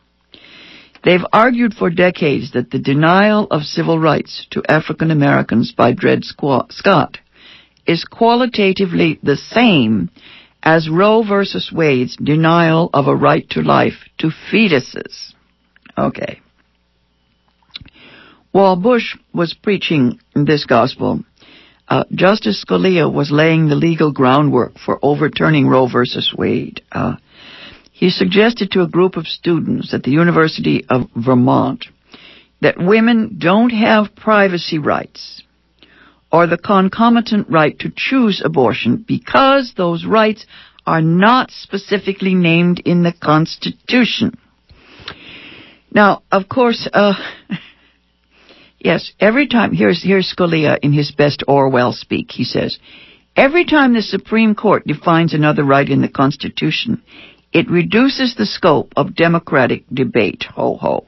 They've 1.03 1.27
argued 1.33 1.75
for 1.75 1.91
decades 1.91 2.53
that 2.53 2.71
the 2.71 2.79
denial 2.79 3.49
of 3.51 3.62
civil 3.62 3.99
rights 3.99 4.47
to 4.51 4.62
African 4.69 5.11
Americans 5.11 5.73
by 5.77 5.93
Dred 5.93 6.25
Scott 6.25 7.19
is 7.87 8.05
qualitatively 8.05 9.18
the 9.22 9.37
same 9.37 10.11
as 10.62 10.88
Roe 10.88 11.22
versus 11.22 11.70
Wade's 11.72 12.16
denial 12.16 12.90
of 12.92 13.07
a 13.07 13.14
right 13.14 13.49
to 13.51 13.62
life 13.62 14.05
to 14.18 14.31
fetuses. 14.53 15.33
Okay. 15.96 16.40
While 18.51 18.77
Bush 18.77 19.16
was 19.33 19.55
preaching 19.55 20.18
this 20.35 20.64
gospel, 20.64 21.20
uh, 21.88 22.05
Justice 22.12 22.64
Scalia 22.64 23.12
was 23.12 23.31
laying 23.31 23.68
the 23.68 23.77
legal 23.77 24.12
groundwork 24.12 24.79
for 24.79 24.99
overturning 25.03 25.68
Roe 25.68 25.88
versus 25.88 26.35
Wade. 26.37 26.83
Uh, 26.90 27.16
he 27.92 28.11
suggested 28.11 28.72
to 28.72 28.83
a 28.83 28.88
group 28.88 29.16
of 29.16 29.27
students 29.27 29.94
at 29.94 30.03
the 30.03 30.11
University 30.11 30.85
of 30.88 31.09
Vermont 31.14 31.87
that 32.61 32.77
women 32.79 33.37
don't 33.38 33.70
have 33.70 34.16
privacy 34.16 34.79
rights 34.79 35.42
or 36.33 36.47
the 36.47 36.59
concomitant 36.59 37.49
right 37.49 37.79
to 37.79 37.93
choose 37.95 38.43
abortion 38.45 39.05
because 39.07 39.73
those 39.77 40.05
rights 40.05 40.47
are 40.87 41.03
not 41.03 41.51
specifically 41.51 42.35
named 42.35 42.81
in 42.85 43.03
the 43.03 43.12
Constitution. 43.12 44.37
Now, 45.91 46.23
of 46.31 46.49
course, 46.49 46.89
uh, 46.93 47.15
yes, 48.79 49.12
every 49.19 49.49
time, 49.49 49.73
here's, 49.73 50.03
here's 50.03 50.33
Scalia 50.33 50.79
in 50.83 50.93
his 50.93 51.11
best 51.11 51.43
Orwell 51.49 51.93
speak. 51.93 52.31
He 52.31 52.45
says, 52.45 52.79
every 53.35 53.65
time 53.65 53.95
the 53.95 54.03
Supreme 54.03 54.55
Court 54.55 54.87
defines 54.87 55.35
another 55.35 55.65
right 55.65 55.89
in 55.89 56.03
the 56.03 56.09
Constitution, 56.09 57.03
it 57.53 57.71
reduces 57.71 58.35
the 58.35 58.47
scope 58.47 58.93
of 58.97 59.15
democratic 59.15 59.85
debate. 59.93 60.45
Ho 60.55 60.77
ho. 60.77 61.07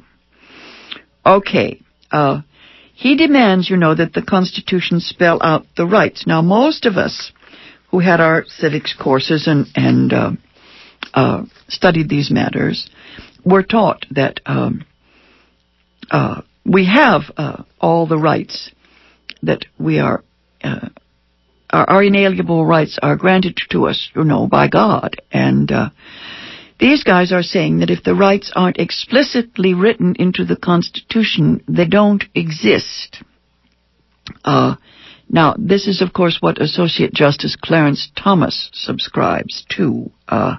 Okay, 1.27 1.83
uh, 2.11 2.41
he 2.99 3.15
demands, 3.15 3.71
you 3.71 3.77
know, 3.77 3.95
that 3.95 4.13
the 4.13 4.23
Constitution 4.23 4.99
spell 4.99 5.39
out 5.41 5.65
the 5.77 5.87
rights. 5.87 6.27
Now, 6.27 6.43
most 6.43 6.85
of 6.85 6.97
us 6.97 7.31
who 7.93 8.01
had 8.01 8.21
our 8.21 8.45
civics 8.49 8.93
courses 8.93 9.47
and, 9.47 9.69
and 9.77 10.13
uh, 10.13 10.31
uh, 11.15 11.45
studied 11.69 12.09
these 12.09 12.29
matters 12.29 12.91
were 13.45 13.63
taught 13.63 14.05
that 14.11 14.41
um, 14.47 14.85
uh, 16.11 16.43
we 16.67 16.87
have 16.87 17.23
uh, 17.37 17.63
all 17.81 18.09
the 18.09 18.19
rights 18.19 18.73
that 19.45 19.65
we 19.79 20.01
are 20.01 20.25
uh, 20.65 20.89
our, 21.71 21.89
our, 21.89 22.03
inalienable 22.03 22.67
rights 22.67 22.99
are 23.01 23.15
granted 23.15 23.57
to 23.71 23.87
us, 23.87 24.11
you 24.17 24.25
know, 24.25 24.49
by 24.49 24.67
God. 24.67 25.23
And 25.31 25.71
uh, 25.71 25.91
these 26.79 27.03
guys 27.03 27.33
are 27.33 27.43
saying 27.43 27.81
that 27.81 27.91
if 27.91 28.05
the 28.05 28.15
rights 28.15 28.53
aren't 28.55 28.79
explicitly 28.79 29.75
written 29.75 30.15
into 30.19 30.45
the 30.45 30.57
Constitution, 30.57 31.63
they 31.69 31.87
don't 31.87 32.25
exist. 32.35 33.23
Uh, 34.45 34.77
now, 35.29 35.55
this 35.59 35.87
is, 35.87 36.01
of 36.01 36.13
course, 36.13 36.39
what 36.41 36.61
Associate 36.61 37.13
Justice 37.13 37.57
Clarence 37.61 38.11
Thomas 38.17 38.71
subscribes 38.73 39.65
to. 39.77 40.11
Uh, 40.27 40.57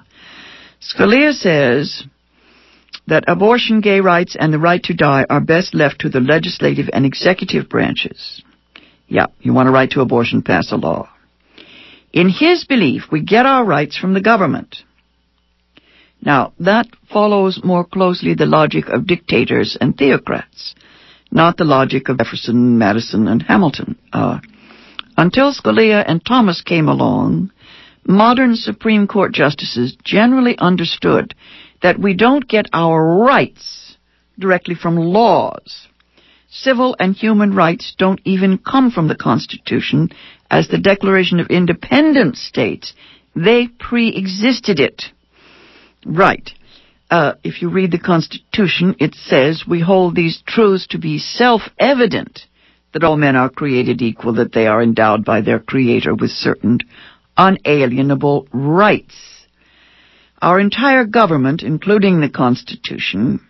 Scalia 0.80 1.32
says 1.32 2.04
that 3.06 3.24
abortion, 3.26 3.80
gay 3.80 4.00
rights, 4.00 4.36
and 4.38 4.52
the 4.52 4.58
right 4.58 4.82
to 4.84 4.94
die 4.94 5.26
are 5.28 5.40
best 5.40 5.74
left 5.74 6.00
to 6.00 6.08
the 6.08 6.20
legislative 6.20 6.88
and 6.92 7.04
executive 7.04 7.68
branches. 7.68 8.42
Yeah, 9.08 9.26
you 9.40 9.52
want 9.52 9.68
a 9.68 9.72
right 9.72 9.90
to 9.90 10.02
abortion, 10.02 10.42
pass 10.42 10.70
a 10.70 10.76
law. 10.76 11.08
In 12.12 12.28
his 12.28 12.64
belief, 12.64 13.04
we 13.10 13.22
get 13.22 13.46
our 13.46 13.64
rights 13.64 13.96
from 13.96 14.14
the 14.14 14.20
government. 14.20 14.76
Now, 16.22 16.52
that 16.60 16.86
follows 17.10 17.60
more 17.64 17.84
closely 17.84 18.34
the 18.34 18.46
logic 18.46 18.88
of 18.88 19.06
dictators 19.06 19.76
and 19.80 19.96
theocrats, 19.96 20.74
not 21.30 21.56
the 21.56 21.64
logic 21.64 22.08
of 22.08 22.18
Jefferson, 22.18 22.78
Madison, 22.78 23.26
and 23.26 23.42
Hamilton. 23.42 23.96
Uh, 24.12 24.38
until 25.16 25.52
Scalia 25.52 26.04
and 26.06 26.24
Thomas 26.24 26.60
came 26.62 26.88
along, 26.88 27.50
modern 28.06 28.54
Supreme 28.54 29.06
Court 29.06 29.32
justices 29.32 29.96
generally 30.04 30.56
understood 30.58 31.34
that 31.82 31.98
we 31.98 32.14
don't 32.14 32.46
get 32.48 32.66
our 32.72 33.18
rights 33.18 33.96
directly 34.38 34.74
from 34.74 34.96
laws. 34.96 35.88
Civil 36.50 36.96
and 36.98 37.14
human 37.14 37.54
rights 37.54 37.94
don't 37.96 38.20
even 38.24 38.58
come 38.58 38.90
from 38.90 39.08
the 39.08 39.14
Constitution, 39.14 40.10
as 40.50 40.68
the 40.68 40.78
Declaration 40.78 41.38
of 41.38 41.46
Independence 41.46 42.40
states. 42.40 42.92
They 43.36 43.68
pre-existed 43.68 44.80
it. 44.80 45.04
Right. 46.04 46.50
Uh, 47.10 47.34
if 47.42 47.60
you 47.60 47.70
read 47.70 47.90
the 47.90 47.98
Constitution, 47.98 48.96
it 49.00 49.14
says 49.14 49.64
we 49.68 49.80
hold 49.80 50.14
these 50.14 50.42
truths 50.46 50.86
to 50.88 50.98
be 50.98 51.18
self-evident 51.18 52.40
that 52.92 53.04
all 53.04 53.16
men 53.16 53.36
are 53.36 53.48
created 53.50 54.00
equal, 54.02 54.34
that 54.34 54.52
they 54.52 54.66
are 54.66 54.82
endowed 54.82 55.24
by 55.24 55.40
their 55.40 55.58
Creator 55.58 56.14
with 56.14 56.30
certain 56.30 56.78
unalienable 57.36 58.48
rights. 58.52 59.14
Our 60.42 60.58
entire 60.58 61.04
government, 61.04 61.62
including 61.62 62.20
the 62.20 62.30
Constitution, 62.30 63.40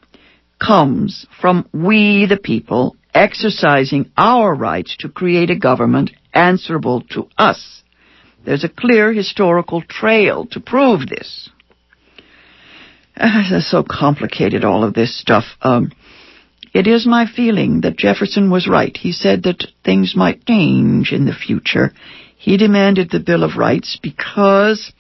comes 0.58 1.26
from 1.40 1.68
we 1.72 2.26
the 2.26 2.36
people 2.36 2.96
exercising 3.14 4.10
our 4.16 4.54
rights 4.54 4.96
to 4.98 5.08
create 5.08 5.50
a 5.50 5.58
government 5.58 6.10
answerable 6.32 7.02
to 7.10 7.28
us. 7.38 7.82
There's 8.44 8.64
a 8.64 8.68
clear 8.68 9.12
historical 9.12 9.82
trail 9.82 10.46
to 10.46 10.60
prove 10.60 11.08
this. 11.08 11.50
Uh, 13.20 13.42
it's 13.50 13.70
so 13.70 13.84
complicated, 13.86 14.64
all 14.64 14.82
of 14.82 14.94
this 14.94 15.20
stuff. 15.20 15.44
Um, 15.60 15.92
it 16.72 16.86
is 16.86 17.06
my 17.06 17.26
feeling 17.26 17.82
that 17.82 17.98
Jefferson 17.98 18.50
was 18.50 18.66
right. 18.66 18.96
He 18.96 19.12
said 19.12 19.42
that 19.42 19.66
things 19.84 20.14
might 20.16 20.46
change 20.46 21.12
in 21.12 21.26
the 21.26 21.34
future. 21.34 21.92
He 22.38 22.56
demanded 22.56 23.10
the 23.10 23.20
Bill 23.20 23.44
of 23.44 23.58
Rights 23.58 23.98
because 24.02 24.92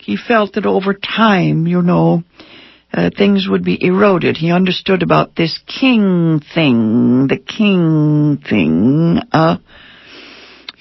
he 0.00 0.16
felt 0.16 0.54
that 0.54 0.66
over 0.66 0.94
time, 0.94 1.68
you 1.68 1.80
know, 1.80 2.24
uh, 2.92 3.10
things 3.16 3.46
would 3.48 3.62
be 3.62 3.78
eroded. 3.84 4.36
He 4.36 4.50
understood 4.50 5.02
about 5.02 5.36
this 5.36 5.60
king 5.66 6.40
thing, 6.54 7.28
the 7.28 7.36
king 7.36 8.38
thing. 8.38 9.20
Uh, 9.30 9.58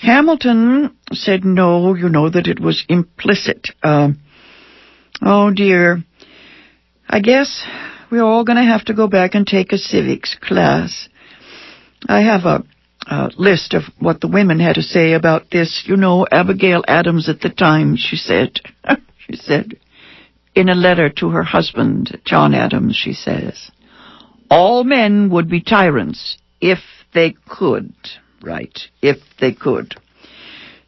Hamilton 0.01 0.95
said 1.11 1.43
no, 1.43 1.93
you 1.93 2.09
know, 2.09 2.29
that 2.29 2.47
it 2.47 2.59
was 2.59 2.85
implicit. 2.89 3.67
Uh, 3.83 4.09
oh 5.21 5.51
dear. 5.51 6.03
I 7.09 7.21
guess 7.21 7.65
we're 8.11 8.23
all 8.23 8.43
going 8.43 8.57
to 8.57 8.69
have 8.69 8.85
to 8.85 8.93
go 8.93 9.07
back 9.07 9.33
and 9.33 9.47
take 9.47 9.71
a 9.71 9.77
civics 9.77 10.35
class. 10.41 11.07
I 12.07 12.21
have 12.21 12.43
a, 12.45 12.63
a, 13.05 13.31
list 13.37 13.73
of 13.73 13.83
what 13.97 14.19
the 14.19 14.27
women 14.27 14.59
had 14.59 14.75
to 14.75 14.81
say 14.81 15.13
about 15.13 15.49
this. 15.49 15.85
You 15.87 15.95
know, 15.95 16.27
Abigail 16.29 16.83
Adams 16.87 17.29
at 17.29 17.39
the 17.39 17.49
time, 17.49 17.95
she 17.95 18.17
said, 18.17 18.59
she 19.19 19.37
said, 19.37 19.79
in 20.53 20.69
a 20.69 20.75
letter 20.75 21.09
to 21.09 21.29
her 21.29 21.43
husband, 21.43 22.19
John 22.25 22.53
Adams, 22.53 22.95
she 22.95 23.13
says, 23.13 23.71
all 24.49 24.83
men 24.83 25.29
would 25.29 25.49
be 25.49 25.61
tyrants 25.61 26.37
if 26.59 26.79
they 27.13 27.35
could, 27.47 27.93
right? 28.41 28.77
If 29.01 29.17
they 29.39 29.53
could. 29.53 29.95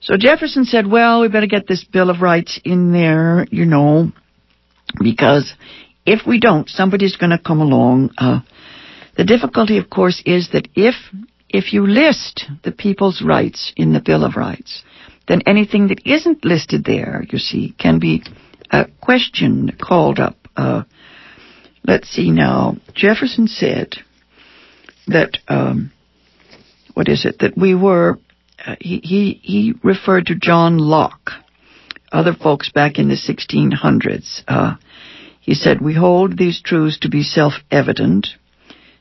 So 0.01 0.15
Jefferson 0.17 0.65
said, 0.65 0.88
well, 0.88 1.21
we 1.21 1.27
better 1.27 1.47
get 1.47 1.67
this 1.67 1.84
Bill 1.84 2.10
of 2.10 2.21
Rights 2.21 2.60
in 2.63 2.91
there, 2.91 3.45
you 3.51 3.65
know, 3.65 4.12
because 5.01 5.53
if 6.10 6.26
we 6.26 6.39
don't, 6.39 6.67
somebody's 6.67 7.17
going 7.17 7.30
to 7.30 7.38
come 7.38 7.62
along. 7.62 8.10
Uh, 8.17 8.39
the 9.15 9.24
difficulty, 9.24 9.78
of 9.78 9.91
course, 9.91 10.24
is 10.26 10.50
that 10.54 10.67
if 10.74 10.95
if 11.48 11.72
you 11.72 11.86
list 11.86 12.45
the 12.63 12.72
people's 12.72 13.22
rights 13.22 13.74
in 13.76 13.93
the 13.93 14.02
Bill 14.02 14.24
of 14.24 14.36
Rights, 14.36 14.84
then 15.28 15.41
anything 15.45 15.88
that 15.88 16.02
isn't 16.06 16.45
listed 16.45 16.84
there, 16.84 17.24
you 17.32 17.38
see, 17.38 17.76
can 17.80 18.00
be 18.00 18.24
uh, 18.72 18.86
questioned, 19.02 19.80
called 19.80 20.19
up. 20.19 20.38
Uh, 20.56 20.84
let's 21.86 22.10
see 22.10 22.32
now. 22.32 22.78
Jefferson 22.95 23.48
said 23.48 23.95
that 25.08 25.38
um, 25.48 25.91
what 26.95 27.08
is 27.08 27.24
it 27.26 27.39
that 27.39 27.56
we 27.56 27.76
were? 27.76 28.17
Uh, 28.65 28.76
he 28.82 29.00
he 29.04 29.39
he 29.43 29.74
referred 29.84 30.26
to 30.28 30.36
John 30.36 30.80
Locke, 30.80 31.32
other 32.12 32.34
folks 32.34 32.72
back 32.72 32.98
in 32.98 33.10
the 33.10 33.15
1600s. 33.15 34.43
He 35.49 35.55
said, 35.55 35.81
We 35.81 35.95
hold 35.95 36.38
these 36.38 36.62
truths 36.62 36.99
to 36.99 37.09
be 37.09 37.23
self-evident, 37.23 38.27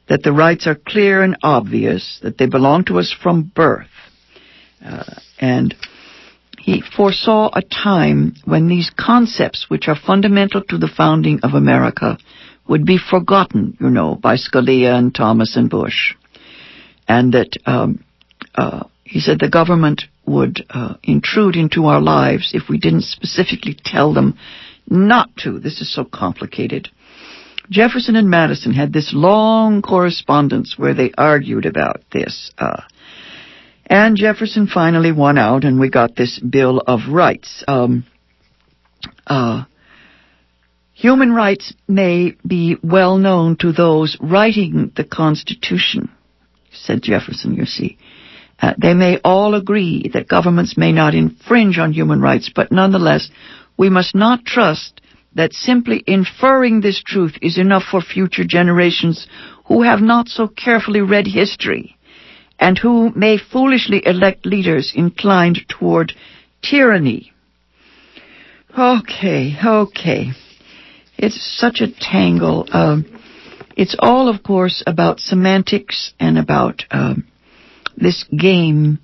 that 0.08 0.22
the 0.22 0.32
rights 0.32 0.66
are 0.66 0.74
clear 0.74 1.22
and 1.22 1.36
obvious, 1.42 2.18
that 2.22 2.38
they 2.38 2.46
belong 2.46 2.86
to 2.86 2.98
us 2.98 3.14
from 3.22 3.52
birth. 3.54 3.90
Uh, 4.82 5.04
and 5.38 5.74
he 6.58 6.82
foresaw 6.96 7.50
a 7.52 7.60
time 7.60 8.34
when 8.46 8.66
these 8.66 8.90
concepts, 8.98 9.66
which 9.68 9.88
are 9.88 9.94
fundamental 9.94 10.62
to 10.70 10.78
the 10.78 10.88
founding 10.88 11.38
of 11.42 11.52
America, 11.52 12.16
would 12.66 12.86
be 12.86 12.96
forgotten, 12.96 13.76
you 13.78 13.90
know, 13.90 14.14
by 14.14 14.36
Scalia 14.36 14.94
and 14.94 15.14
Thomas 15.14 15.54
and 15.54 15.68
Bush. 15.68 16.14
And 17.06 17.34
that, 17.34 17.50
um, 17.66 18.02
uh, 18.54 18.84
he 19.04 19.20
said 19.20 19.38
the 19.38 19.50
government 19.50 20.04
would 20.24 20.64
uh, 20.70 20.94
intrude 21.02 21.56
into 21.56 21.84
our 21.84 22.00
lives 22.00 22.52
if 22.54 22.70
we 22.70 22.78
didn't 22.78 23.04
specifically 23.04 23.76
tell 23.84 24.14
them 24.14 24.38
not 24.90 25.30
to. 25.38 25.58
This 25.58 25.80
is 25.80 25.92
so 25.92 26.04
complicated. 26.04 26.88
Jefferson 27.70 28.16
and 28.16 28.30
Madison 28.30 28.72
had 28.72 28.92
this 28.92 29.12
long 29.12 29.82
correspondence 29.82 30.74
where 30.78 30.94
they 30.94 31.12
argued 31.16 31.66
about 31.66 32.02
this. 32.12 32.50
Uh, 32.56 32.82
and 33.86 34.16
Jefferson 34.16 34.66
finally 34.66 35.12
won 35.12 35.38
out, 35.38 35.64
and 35.64 35.78
we 35.78 35.90
got 35.90 36.16
this 36.16 36.38
Bill 36.38 36.82
of 36.86 37.00
Rights. 37.10 37.64
Um, 37.68 38.04
uh, 39.26 39.64
human 40.92 41.32
rights 41.32 41.74
may 41.86 42.34
be 42.46 42.76
well 42.82 43.18
known 43.18 43.56
to 43.58 43.72
those 43.72 44.16
writing 44.20 44.92
the 44.96 45.04
Constitution, 45.04 46.10
said 46.72 47.02
Jefferson, 47.02 47.54
you 47.54 47.64
see. 47.64 47.98
Uh, 48.60 48.74
they 48.76 48.92
may 48.92 49.18
all 49.22 49.54
agree 49.54 50.10
that 50.12 50.28
governments 50.28 50.76
may 50.76 50.92
not 50.92 51.14
infringe 51.14 51.78
on 51.78 51.92
human 51.92 52.20
rights, 52.20 52.50
but 52.54 52.72
nonetheless 52.72 53.30
we 53.78 53.88
must 53.88 54.14
not 54.14 54.44
trust 54.44 55.00
that 55.34 55.52
simply 55.52 56.02
inferring 56.06 56.80
this 56.80 57.00
truth 57.02 57.38
is 57.40 57.56
enough 57.56 57.84
for 57.88 58.00
future 58.00 58.44
generations 58.44 59.28
who 59.66 59.82
have 59.82 60.00
not 60.00 60.28
so 60.28 60.48
carefully 60.48 61.00
read 61.00 61.26
history 61.26 61.96
and 62.58 62.76
who 62.78 63.12
may 63.14 63.38
foolishly 63.38 64.02
elect 64.04 64.44
leaders 64.44 64.92
inclined 64.96 65.60
toward 65.68 66.12
tyranny. 66.60 67.32
Okay, 68.76 69.56
okay. 69.64 70.30
It's 71.16 71.58
such 71.58 71.80
a 71.80 71.92
tangle. 71.92 72.66
Uh, 72.70 72.98
it's 73.76 73.96
all, 73.98 74.28
of 74.28 74.42
course, 74.42 74.82
about 74.86 75.20
semantics 75.20 76.12
and 76.18 76.36
about 76.36 76.82
uh, 76.90 77.14
this 77.96 78.24
game. 78.36 78.98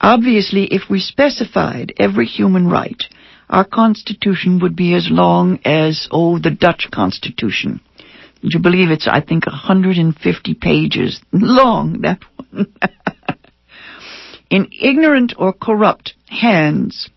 Obviously, 0.00 0.64
if 0.64 0.82
we 0.88 1.00
specified 1.00 1.92
every 1.98 2.26
human 2.26 2.66
right 2.68 3.02
our 3.48 3.64
Constitution 3.64 4.60
would 4.60 4.76
be 4.76 4.94
as 4.94 5.08
long 5.10 5.60
as, 5.64 6.08
oh, 6.10 6.38
the 6.38 6.50
Dutch 6.50 6.88
Constitution. 6.92 7.80
Would 8.42 8.52
you 8.52 8.60
believe 8.60 8.90
it's, 8.90 9.08
I 9.10 9.20
think, 9.20 9.46
150 9.46 10.54
pages 10.54 11.20
long, 11.32 12.02
that 12.02 12.20
one? 12.36 12.72
In 14.50 14.68
ignorant 14.80 15.34
or 15.36 15.52
corrupt 15.52 16.14
hands, 16.28 17.08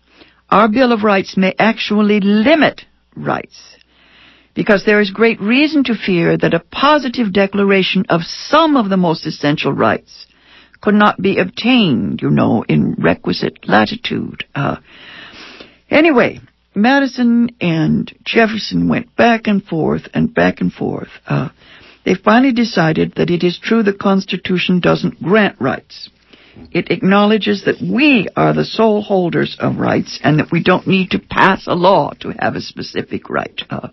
our 0.48 0.68
Bill 0.68 0.92
of 0.92 1.04
Rights 1.04 1.36
may 1.36 1.54
actually 1.58 2.20
limit 2.20 2.82
rights 3.14 3.76
because 4.54 4.84
there 4.84 5.00
is 5.00 5.10
great 5.10 5.40
reason 5.40 5.84
to 5.84 5.94
fear 5.94 6.36
that 6.36 6.54
a 6.54 6.64
positive 6.72 7.32
declaration 7.32 8.04
of 8.08 8.22
some 8.22 8.76
of 8.76 8.90
the 8.90 8.96
most 8.96 9.26
essential 9.26 9.72
rights 9.72 10.26
could 10.80 10.94
not 10.94 11.20
be 11.20 11.38
obtained, 11.38 12.20
you 12.20 12.30
know, 12.30 12.64
in 12.68 12.94
requisite 12.94 13.58
latitude. 13.68 14.44
Uh, 14.54 14.76
anyway, 15.90 16.40
Madison 16.74 17.50
and 17.60 18.12
Jefferson 18.24 18.88
went 18.88 19.16
back 19.16 19.46
and 19.46 19.62
forth 19.62 20.08
and 20.14 20.32
back 20.32 20.60
and 20.60 20.72
forth. 20.72 21.08
Uh, 21.26 21.48
they 22.04 22.14
finally 22.14 22.52
decided 22.52 23.14
that 23.16 23.30
it 23.30 23.44
is 23.44 23.58
true 23.58 23.82
the 23.82 23.92
Constitution 23.92 24.80
doesn't 24.80 25.22
grant 25.22 25.60
rights. 25.60 26.08
It 26.72 26.90
acknowledges 26.90 27.64
that 27.64 27.80
we 27.80 28.28
are 28.36 28.52
the 28.52 28.64
sole 28.64 29.02
holders 29.02 29.56
of 29.60 29.78
rights 29.78 30.18
and 30.22 30.38
that 30.38 30.50
we 30.50 30.62
don't 30.62 30.86
need 30.86 31.10
to 31.10 31.18
pass 31.18 31.66
a 31.66 31.74
law 31.74 32.12
to 32.20 32.34
have 32.38 32.54
a 32.54 32.60
specific 32.60 33.28
right. 33.28 33.60
Uh, 33.68 33.88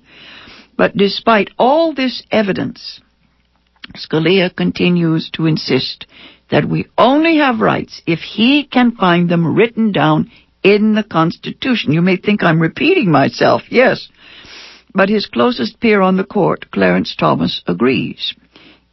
but 0.78 0.96
despite 0.96 1.52
all 1.58 1.94
this 1.94 2.24
evidence, 2.32 3.02
Scalia 3.96 4.56
continues 4.56 5.30
to 5.34 5.46
insist 5.46 6.06
that 6.50 6.68
we 6.68 6.88
only 6.98 7.38
have 7.38 7.60
rights 7.60 8.02
if 8.06 8.20
he 8.20 8.66
can 8.66 8.92
find 8.92 9.30
them 9.30 9.56
written 9.56 9.92
down 9.92 10.32
in 10.68 10.96
the 10.96 11.04
Constitution. 11.04 11.94
You 11.94 12.02
may 12.02 12.18
think 12.18 12.44
I'm 12.44 12.62
repeating 12.62 13.10
myself, 13.10 13.62
yes, 13.70 14.10
but 14.94 15.08
his 15.08 15.26
closest 15.26 15.80
peer 15.80 16.02
on 16.02 16.18
the 16.18 16.26
court, 16.26 16.72
Clarence 16.72 17.16
Thomas, 17.16 17.62
agrees. 17.68 18.36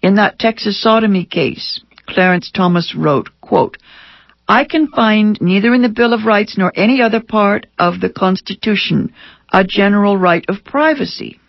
In 0.01 0.15
that 0.15 0.39
Texas 0.39 0.81
sodomy 0.81 1.25
case, 1.25 1.83
Clarence 2.07 2.51
Thomas 2.53 2.95
wrote, 2.95 3.29
quote, 3.41 3.77
I 4.47 4.65
can 4.65 4.87
find 4.89 5.37
neither 5.41 5.75
in 5.75 5.83
the 5.83 5.89
Bill 5.89 6.13
of 6.13 6.27
Rights 6.27 6.57
nor 6.57 6.71
any 6.77 7.03
other 7.03 7.21
part 7.21 7.67
of 7.79 8.01
the 8.01 8.11
Constitution 8.11 9.13
a 9.53 9.65
general 9.65 10.17
right 10.17 10.45
of 10.49 10.65
privacy. 10.65 11.41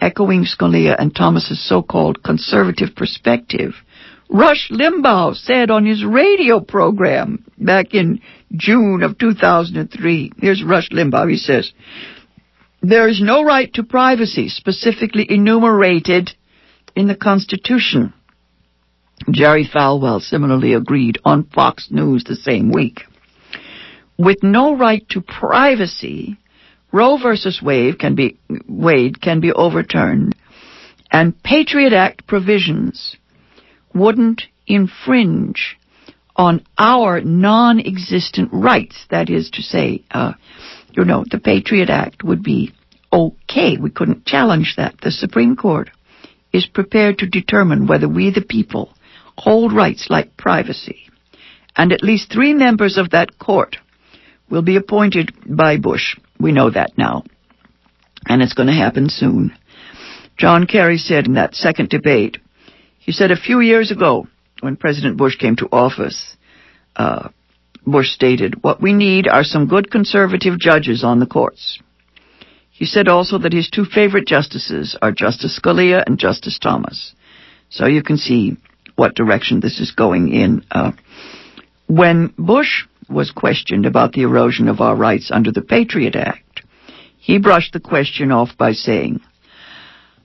Echoing 0.00 0.44
Scalia 0.44 0.96
and 0.98 1.14
Thomas's 1.14 1.64
so-called 1.68 2.22
conservative 2.22 2.96
perspective, 2.96 3.74
Rush 4.28 4.70
Limbaugh 4.70 5.36
said 5.36 5.70
on 5.70 5.86
his 5.86 6.04
radio 6.04 6.60
program 6.60 7.44
back 7.58 7.94
in 7.94 8.20
June 8.52 9.02
of 9.02 9.18
2003, 9.18 10.32
here's 10.38 10.64
Rush 10.64 10.90
Limbaugh, 10.90 11.30
he 11.30 11.36
says, 11.36 11.72
there 12.82 13.08
is 13.08 13.20
no 13.20 13.44
right 13.44 13.72
to 13.74 13.82
privacy 13.82 14.48
specifically 14.48 15.26
enumerated 15.28 16.30
in 16.94 17.06
the 17.08 17.16
Constitution. 17.16 18.12
Jerry 19.30 19.66
Falwell 19.66 20.20
similarly 20.20 20.74
agreed 20.74 21.18
on 21.24 21.44
Fox 21.44 21.88
News 21.90 22.24
the 22.24 22.36
same 22.36 22.70
week. 22.70 23.00
With 24.18 24.42
no 24.42 24.76
right 24.76 25.06
to 25.10 25.20
privacy, 25.20 26.36
Roe 26.92 27.18
versus 27.18 27.60
Wade 27.62 27.98
can 27.98 28.14
be, 28.14 28.38
Wade 28.68 29.20
can 29.20 29.40
be 29.40 29.52
overturned, 29.52 30.34
and 31.10 31.42
Patriot 31.42 31.92
Act 31.92 32.26
provisions 32.26 33.16
wouldn't 33.96 34.42
infringe 34.66 35.76
on 36.34 36.64
our 36.78 37.20
non-existent 37.20 38.50
rights. 38.52 39.06
That 39.10 39.30
is 39.30 39.50
to 39.50 39.62
say, 39.62 40.04
uh, 40.10 40.34
you 40.92 41.04
know, 41.04 41.24
the 41.30 41.38
Patriot 41.38 41.90
Act 41.90 42.22
would 42.22 42.42
be 42.42 42.72
okay. 43.12 43.76
We 43.76 43.90
couldn't 43.90 44.26
challenge 44.26 44.74
that. 44.76 44.96
The 45.02 45.10
Supreme 45.10 45.56
Court 45.56 45.90
is 46.52 46.66
prepared 46.66 47.18
to 47.18 47.26
determine 47.26 47.86
whether 47.86 48.08
we, 48.08 48.30
the 48.30 48.42
people, 48.42 48.92
hold 49.36 49.72
rights 49.72 50.08
like 50.10 50.36
privacy. 50.36 51.00
And 51.76 51.92
at 51.92 52.02
least 52.02 52.32
three 52.32 52.54
members 52.54 52.96
of 52.96 53.10
that 53.10 53.38
court 53.38 53.76
will 54.50 54.62
be 54.62 54.76
appointed 54.76 55.32
by 55.46 55.76
Bush. 55.76 56.16
We 56.40 56.52
know 56.52 56.70
that 56.70 56.96
now. 56.96 57.24
And 58.26 58.42
it's 58.42 58.54
going 58.54 58.68
to 58.68 58.72
happen 58.72 59.08
soon. 59.08 59.56
John 60.36 60.66
Kerry 60.66 60.98
said 60.98 61.26
in 61.26 61.34
that 61.34 61.54
second 61.54 61.88
debate, 61.88 62.38
he 63.06 63.12
said 63.12 63.30
a 63.30 63.36
few 63.36 63.60
years 63.60 63.92
ago, 63.92 64.26
when 64.60 64.74
President 64.74 65.16
Bush 65.16 65.36
came 65.36 65.54
to 65.56 65.68
office, 65.70 66.36
uh, 66.96 67.28
Bush 67.86 68.08
stated, 68.08 68.64
what 68.64 68.82
we 68.82 68.92
need 68.92 69.28
are 69.28 69.44
some 69.44 69.68
good 69.68 69.92
conservative 69.92 70.58
judges 70.58 71.04
on 71.04 71.20
the 71.20 71.26
courts. 71.26 71.78
He 72.72 72.84
said 72.84 73.06
also 73.06 73.38
that 73.38 73.52
his 73.52 73.70
two 73.70 73.84
favorite 73.84 74.26
justices 74.26 74.98
are 75.00 75.12
Justice 75.12 75.56
Scalia 75.56 76.02
and 76.04 76.18
Justice 76.18 76.58
Thomas. 76.58 77.14
So 77.68 77.86
you 77.86 78.02
can 78.02 78.16
see 78.16 78.56
what 78.96 79.14
direction 79.14 79.60
this 79.60 79.78
is 79.78 79.92
going 79.92 80.32
in. 80.32 80.64
Uh, 80.68 80.90
when 81.86 82.34
Bush 82.36 82.86
was 83.08 83.30
questioned 83.30 83.86
about 83.86 84.14
the 84.14 84.22
erosion 84.22 84.66
of 84.66 84.80
our 84.80 84.96
rights 84.96 85.30
under 85.32 85.52
the 85.52 85.62
Patriot 85.62 86.16
Act, 86.16 86.62
he 87.18 87.38
brushed 87.38 87.72
the 87.72 87.80
question 87.80 88.32
off 88.32 88.58
by 88.58 88.72
saying, 88.72 89.20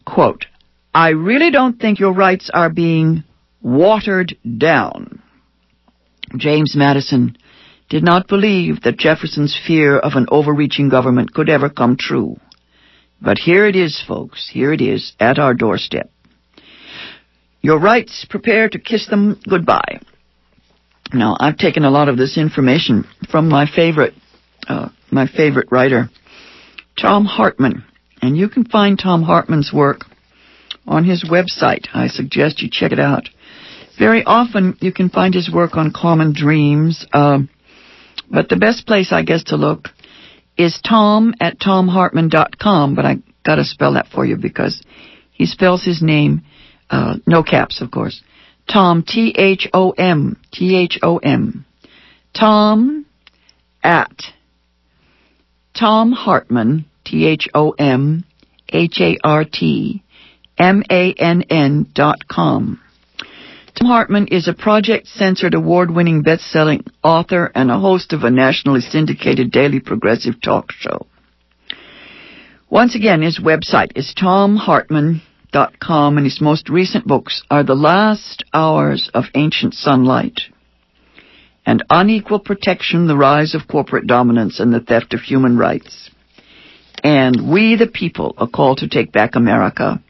quote, 0.04 0.48
I 0.94 1.10
really 1.10 1.52
don't 1.52 1.80
think 1.80 2.00
your 2.00 2.14
rights 2.14 2.50
are 2.54 2.70
being 2.70 3.24
watered 3.62 4.36
down. 4.58 5.22
James 6.38 6.76
Madison 6.76 7.38
did 7.90 8.04
not 8.04 8.28
believe 8.28 8.82
that 8.82 8.98
Jefferson's 8.98 9.60
fear 9.68 9.98
of 9.98 10.14
an 10.16 10.28
overreaching 10.30 10.90
government 10.90 11.34
could 11.34 11.50
ever 11.50 11.70
come 11.70 11.98
true. 12.00 12.38
But 13.22 13.38
here 13.38 13.66
it 13.68 13.76
is, 13.76 14.04
folks. 14.06 14.50
Here 14.52 14.74
it 14.74 14.82
is 14.82 15.14
at 15.20 15.40
our 15.40 15.54
doorstep. 15.54 16.10
Your 17.62 17.80
rights, 17.80 18.26
prepare 18.30 18.68
to 18.70 18.80
kiss 18.80 19.08
them 19.08 19.40
goodbye. 19.48 20.00
Now, 21.14 21.38
I've 21.40 21.58
taken 21.58 21.84
a 21.84 21.92
lot 21.92 22.10
of 22.10 22.18
this 22.18 22.38
information 22.38 23.06
from 23.30 23.50
my 23.50 23.66
favorite, 23.68 24.14
uh, 24.68 24.90
my 25.12 25.28
favorite 25.28 25.68
writer, 25.70 26.10
Thom 27.00 27.26
Hartmann. 27.26 27.84
And 28.22 28.38
you 28.38 28.50
can 28.50 28.66
find 28.66 28.98
Thom 28.98 29.24
Hartmann's 29.24 29.72
work 29.74 30.06
on 30.92 31.06
his 31.06 31.24
website. 31.24 31.88
I 31.94 32.08
suggest 32.08 32.62
you 32.62 32.70
check 32.70 32.92
it 32.92 33.00
out. 33.00 33.30
Very 33.98 34.24
often 34.24 34.78
you 34.82 34.92
can 34.92 35.10
find 35.10 35.34
his 35.34 35.50
work 35.52 35.76
on 35.76 35.94
common 35.94 36.34
dreams, 36.34 37.06
uh, 37.14 37.40
but 38.30 38.50
the 38.50 38.58
best 38.58 38.86
place, 38.86 39.12
I 39.12 39.24
guess, 39.24 39.44
to 39.46 39.56
look 39.56 39.88
is 40.58 40.80
tom 40.88 41.34
at 41.40 41.60
thomhartmann.com, 41.60 42.96
but 42.96 43.06
I 43.06 43.18
gotta 43.46 43.64
spell 43.64 43.94
that 43.94 44.08
for 44.08 44.26
you 44.26 44.38
because 44.38 44.82
he 45.32 45.46
spells 45.46 45.84
his 45.84 46.02
name 46.02 46.44
uh, 46.90 47.16
no 47.26 47.42
caps, 47.42 47.82
of 47.82 47.90
course. 47.90 48.22
Tom, 48.72 49.04
T 49.08 49.34
H 49.38 49.70
O 49.74 49.92
M, 49.92 50.38
T 50.52 50.78
H 50.78 51.00
O 51.02 51.18
M. 51.18 51.66
Tom 52.38 53.06
at 53.84 54.12
Thom 55.78 56.12
Hartmann, 56.12 56.86
T 60.58 60.64
H 60.64 60.68
O 60.68 60.70
M 60.70 60.84
H 60.84 60.88
A 60.90 60.94
R 60.94 61.14
T 61.14 61.20
M 61.20 61.20
A 61.20 61.24
N 61.24 61.44
N 61.50 61.88
dot 61.94 62.28
com. 62.28 62.80
Thom 63.74 63.88
Hartmann 63.88 64.28
is 64.28 64.48
a 64.48 64.54
Project 64.54 65.08
Censored 65.08 65.54
award 65.54 65.92
winning 65.92 66.24
best 66.24 66.52
selling 66.52 66.84
author 67.04 67.52
and 67.56 67.72
a 67.72 67.80
host 67.80 68.14
of 68.14 68.24
a 68.24 68.30
nationally 68.30 68.82
syndicated 68.82 69.52
daily 69.52 69.80
progressive 69.80 70.42
talk 70.42 70.72
show. 70.72 71.08
Once 72.70 72.96
again, 72.96 73.22
his 73.22 73.40
website 73.40 73.92
is 73.96 74.14
Thom 74.14 74.56
Hartmann 74.56 75.22
com 75.80 76.18
and 76.18 76.26
his 76.26 76.40
most 76.42 76.70
recent 76.70 77.06
books 77.06 77.44
are 77.50 77.64
The 77.64 77.76
Last 77.76 78.46
Hours 78.54 79.10
of 79.14 79.26
Ancient 79.36 79.74
Sunlight 79.74 80.42
and 81.66 81.84
Unequal 81.90 82.40
Protection, 82.40 83.08
The 83.08 83.18
Rise 83.18 83.54
of 83.54 83.68
Corporate 83.68 84.08
Dominance 84.08 84.60
and 84.60 84.74
the 84.74 84.80
Theft 84.80 85.14
of 85.14 85.22
Human 85.22 85.58
Rights. 85.58 86.10
And 87.04 87.52
We 87.52 87.76
the 87.76 87.88
People, 87.88 88.34
A 88.38 88.48
Call 88.48 88.76
to 88.78 88.88
Take 88.88 89.12
Back 89.12 89.36
America. 89.36 90.02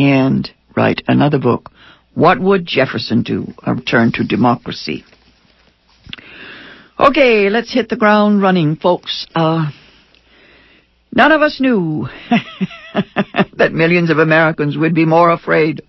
And 0.00 0.50
write 0.74 1.02
another 1.08 1.38
book, 1.38 1.70
What 2.14 2.40
Would 2.40 2.64
Jefferson 2.64 3.22
Do? 3.22 3.48
A 3.66 3.74
Return 3.74 4.12
to 4.12 4.24
Democracy. 4.24 5.04
Okay, 6.98 7.50
let's 7.50 7.70
hit 7.70 7.90
the 7.90 7.96
ground 7.96 8.40
running, 8.40 8.76
folks. 8.76 9.26
Uh, 9.34 9.70
none 11.12 11.32
of 11.32 11.42
us 11.42 11.60
knew 11.60 12.08
that 13.58 13.72
millions 13.72 14.08
of 14.08 14.16
Americans 14.16 14.74
would 14.78 14.94
be 14.94 15.04
more 15.04 15.30
afraid 15.30 15.82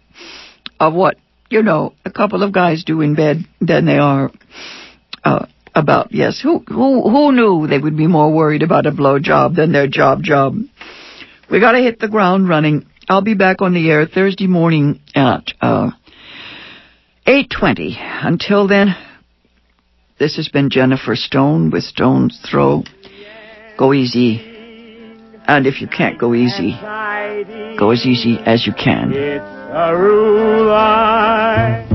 of 0.78 0.94
what, 0.94 1.16
you 1.50 1.64
know, 1.64 1.94
a 2.04 2.12
couple 2.12 2.44
of 2.44 2.52
guys 2.52 2.84
do 2.84 3.00
in 3.00 3.16
bed 3.16 3.46
than 3.62 3.86
they 3.86 3.98
are 3.98 4.30
uh, 5.24 5.46
about, 5.74 6.12
yes, 6.12 6.42
who, 6.42 6.60
who, 6.68 7.10
who 7.10 7.32
knew 7.32 7.66
they 7.66 7.80
would 7.80 7.96
be 7.96 8.08
more 8.08 8.34
worried 8.34 8.62
about 8.62 8.86
a 8.86 8.92
blow 8.92 9.20
job 9.20 9.56
than 9.56 9.72
their 9.72 9.88
job 9.88 10.22
job? 10.22 10.58
We 11.50 11.62
gotta 11.62 11.80
hit 11.80 12.02
the 12.02 12.10
ground 12.10 12.50
running. 12.50 12.88
I'll 13.10 13.22
be 13.22 13.34
back 13.34 13.62
on 13.62 13.74
the 13.74 13.90
air 13.90 14.06
Thursday 14.06 14.48
morning 14.48 15.02
at, 15.16 15.54
uh, 15.60 15.92
8.20. 17.28 17.96
Until 17.98 18.68
then, 18.68 18.96
this 20.20 20.36
has 20.36 20.50
been 20.50 20.70
Jennifer 20.70 21.16
Stone 21.16 21.72
with 21.72 21.84
Stone's 21.84 22.40
Throw. 22.50 22.84
Go 23.78 23.94
easy. 23.94 24.40
And 25.48 25.66
if 25.66 25.82
you 25.82 25.88
can't 25.88 26.20
go 26.20 26.34
easy, 26.36 26.78
go 27.78 27.90
as 27.92 28.06
easy 28.06 28.38
as 28.46 28.66
you 28.68 28.74
can. 28.74 29.12
It's 29.12 29.44
a 29.44 29.96
rule 29.98 30.72
I 30.72 31.88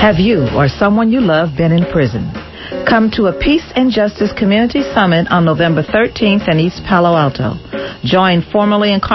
Have 0.00 0.16
you 0.16 0.46
or 0.54 0.68
someone 0.68 1.10
you 1.10 1.20
love 1.20 1.56
been 1.56 1.72
in 1.72 1.90
prison? 1.90 2.43
Come 2.88 3.10
to 3.12 3.26
a 3.26 3.38
Peace 3.38 3.64
and 3.76 3.90
Justice 3.90 4.32
Community 4.32 4.80
Summit 4.94 5.28
on 5.28 5.44
November 5.44 5.82
13th 5.82 6.48
in 6.48 6.60
East 6.60 6.80
Palo 6.88 7.14
Alto. 7.16 7.60
Join 8.04 8.40
formerly 8.40 8.92
incarcerated 8.92 9.04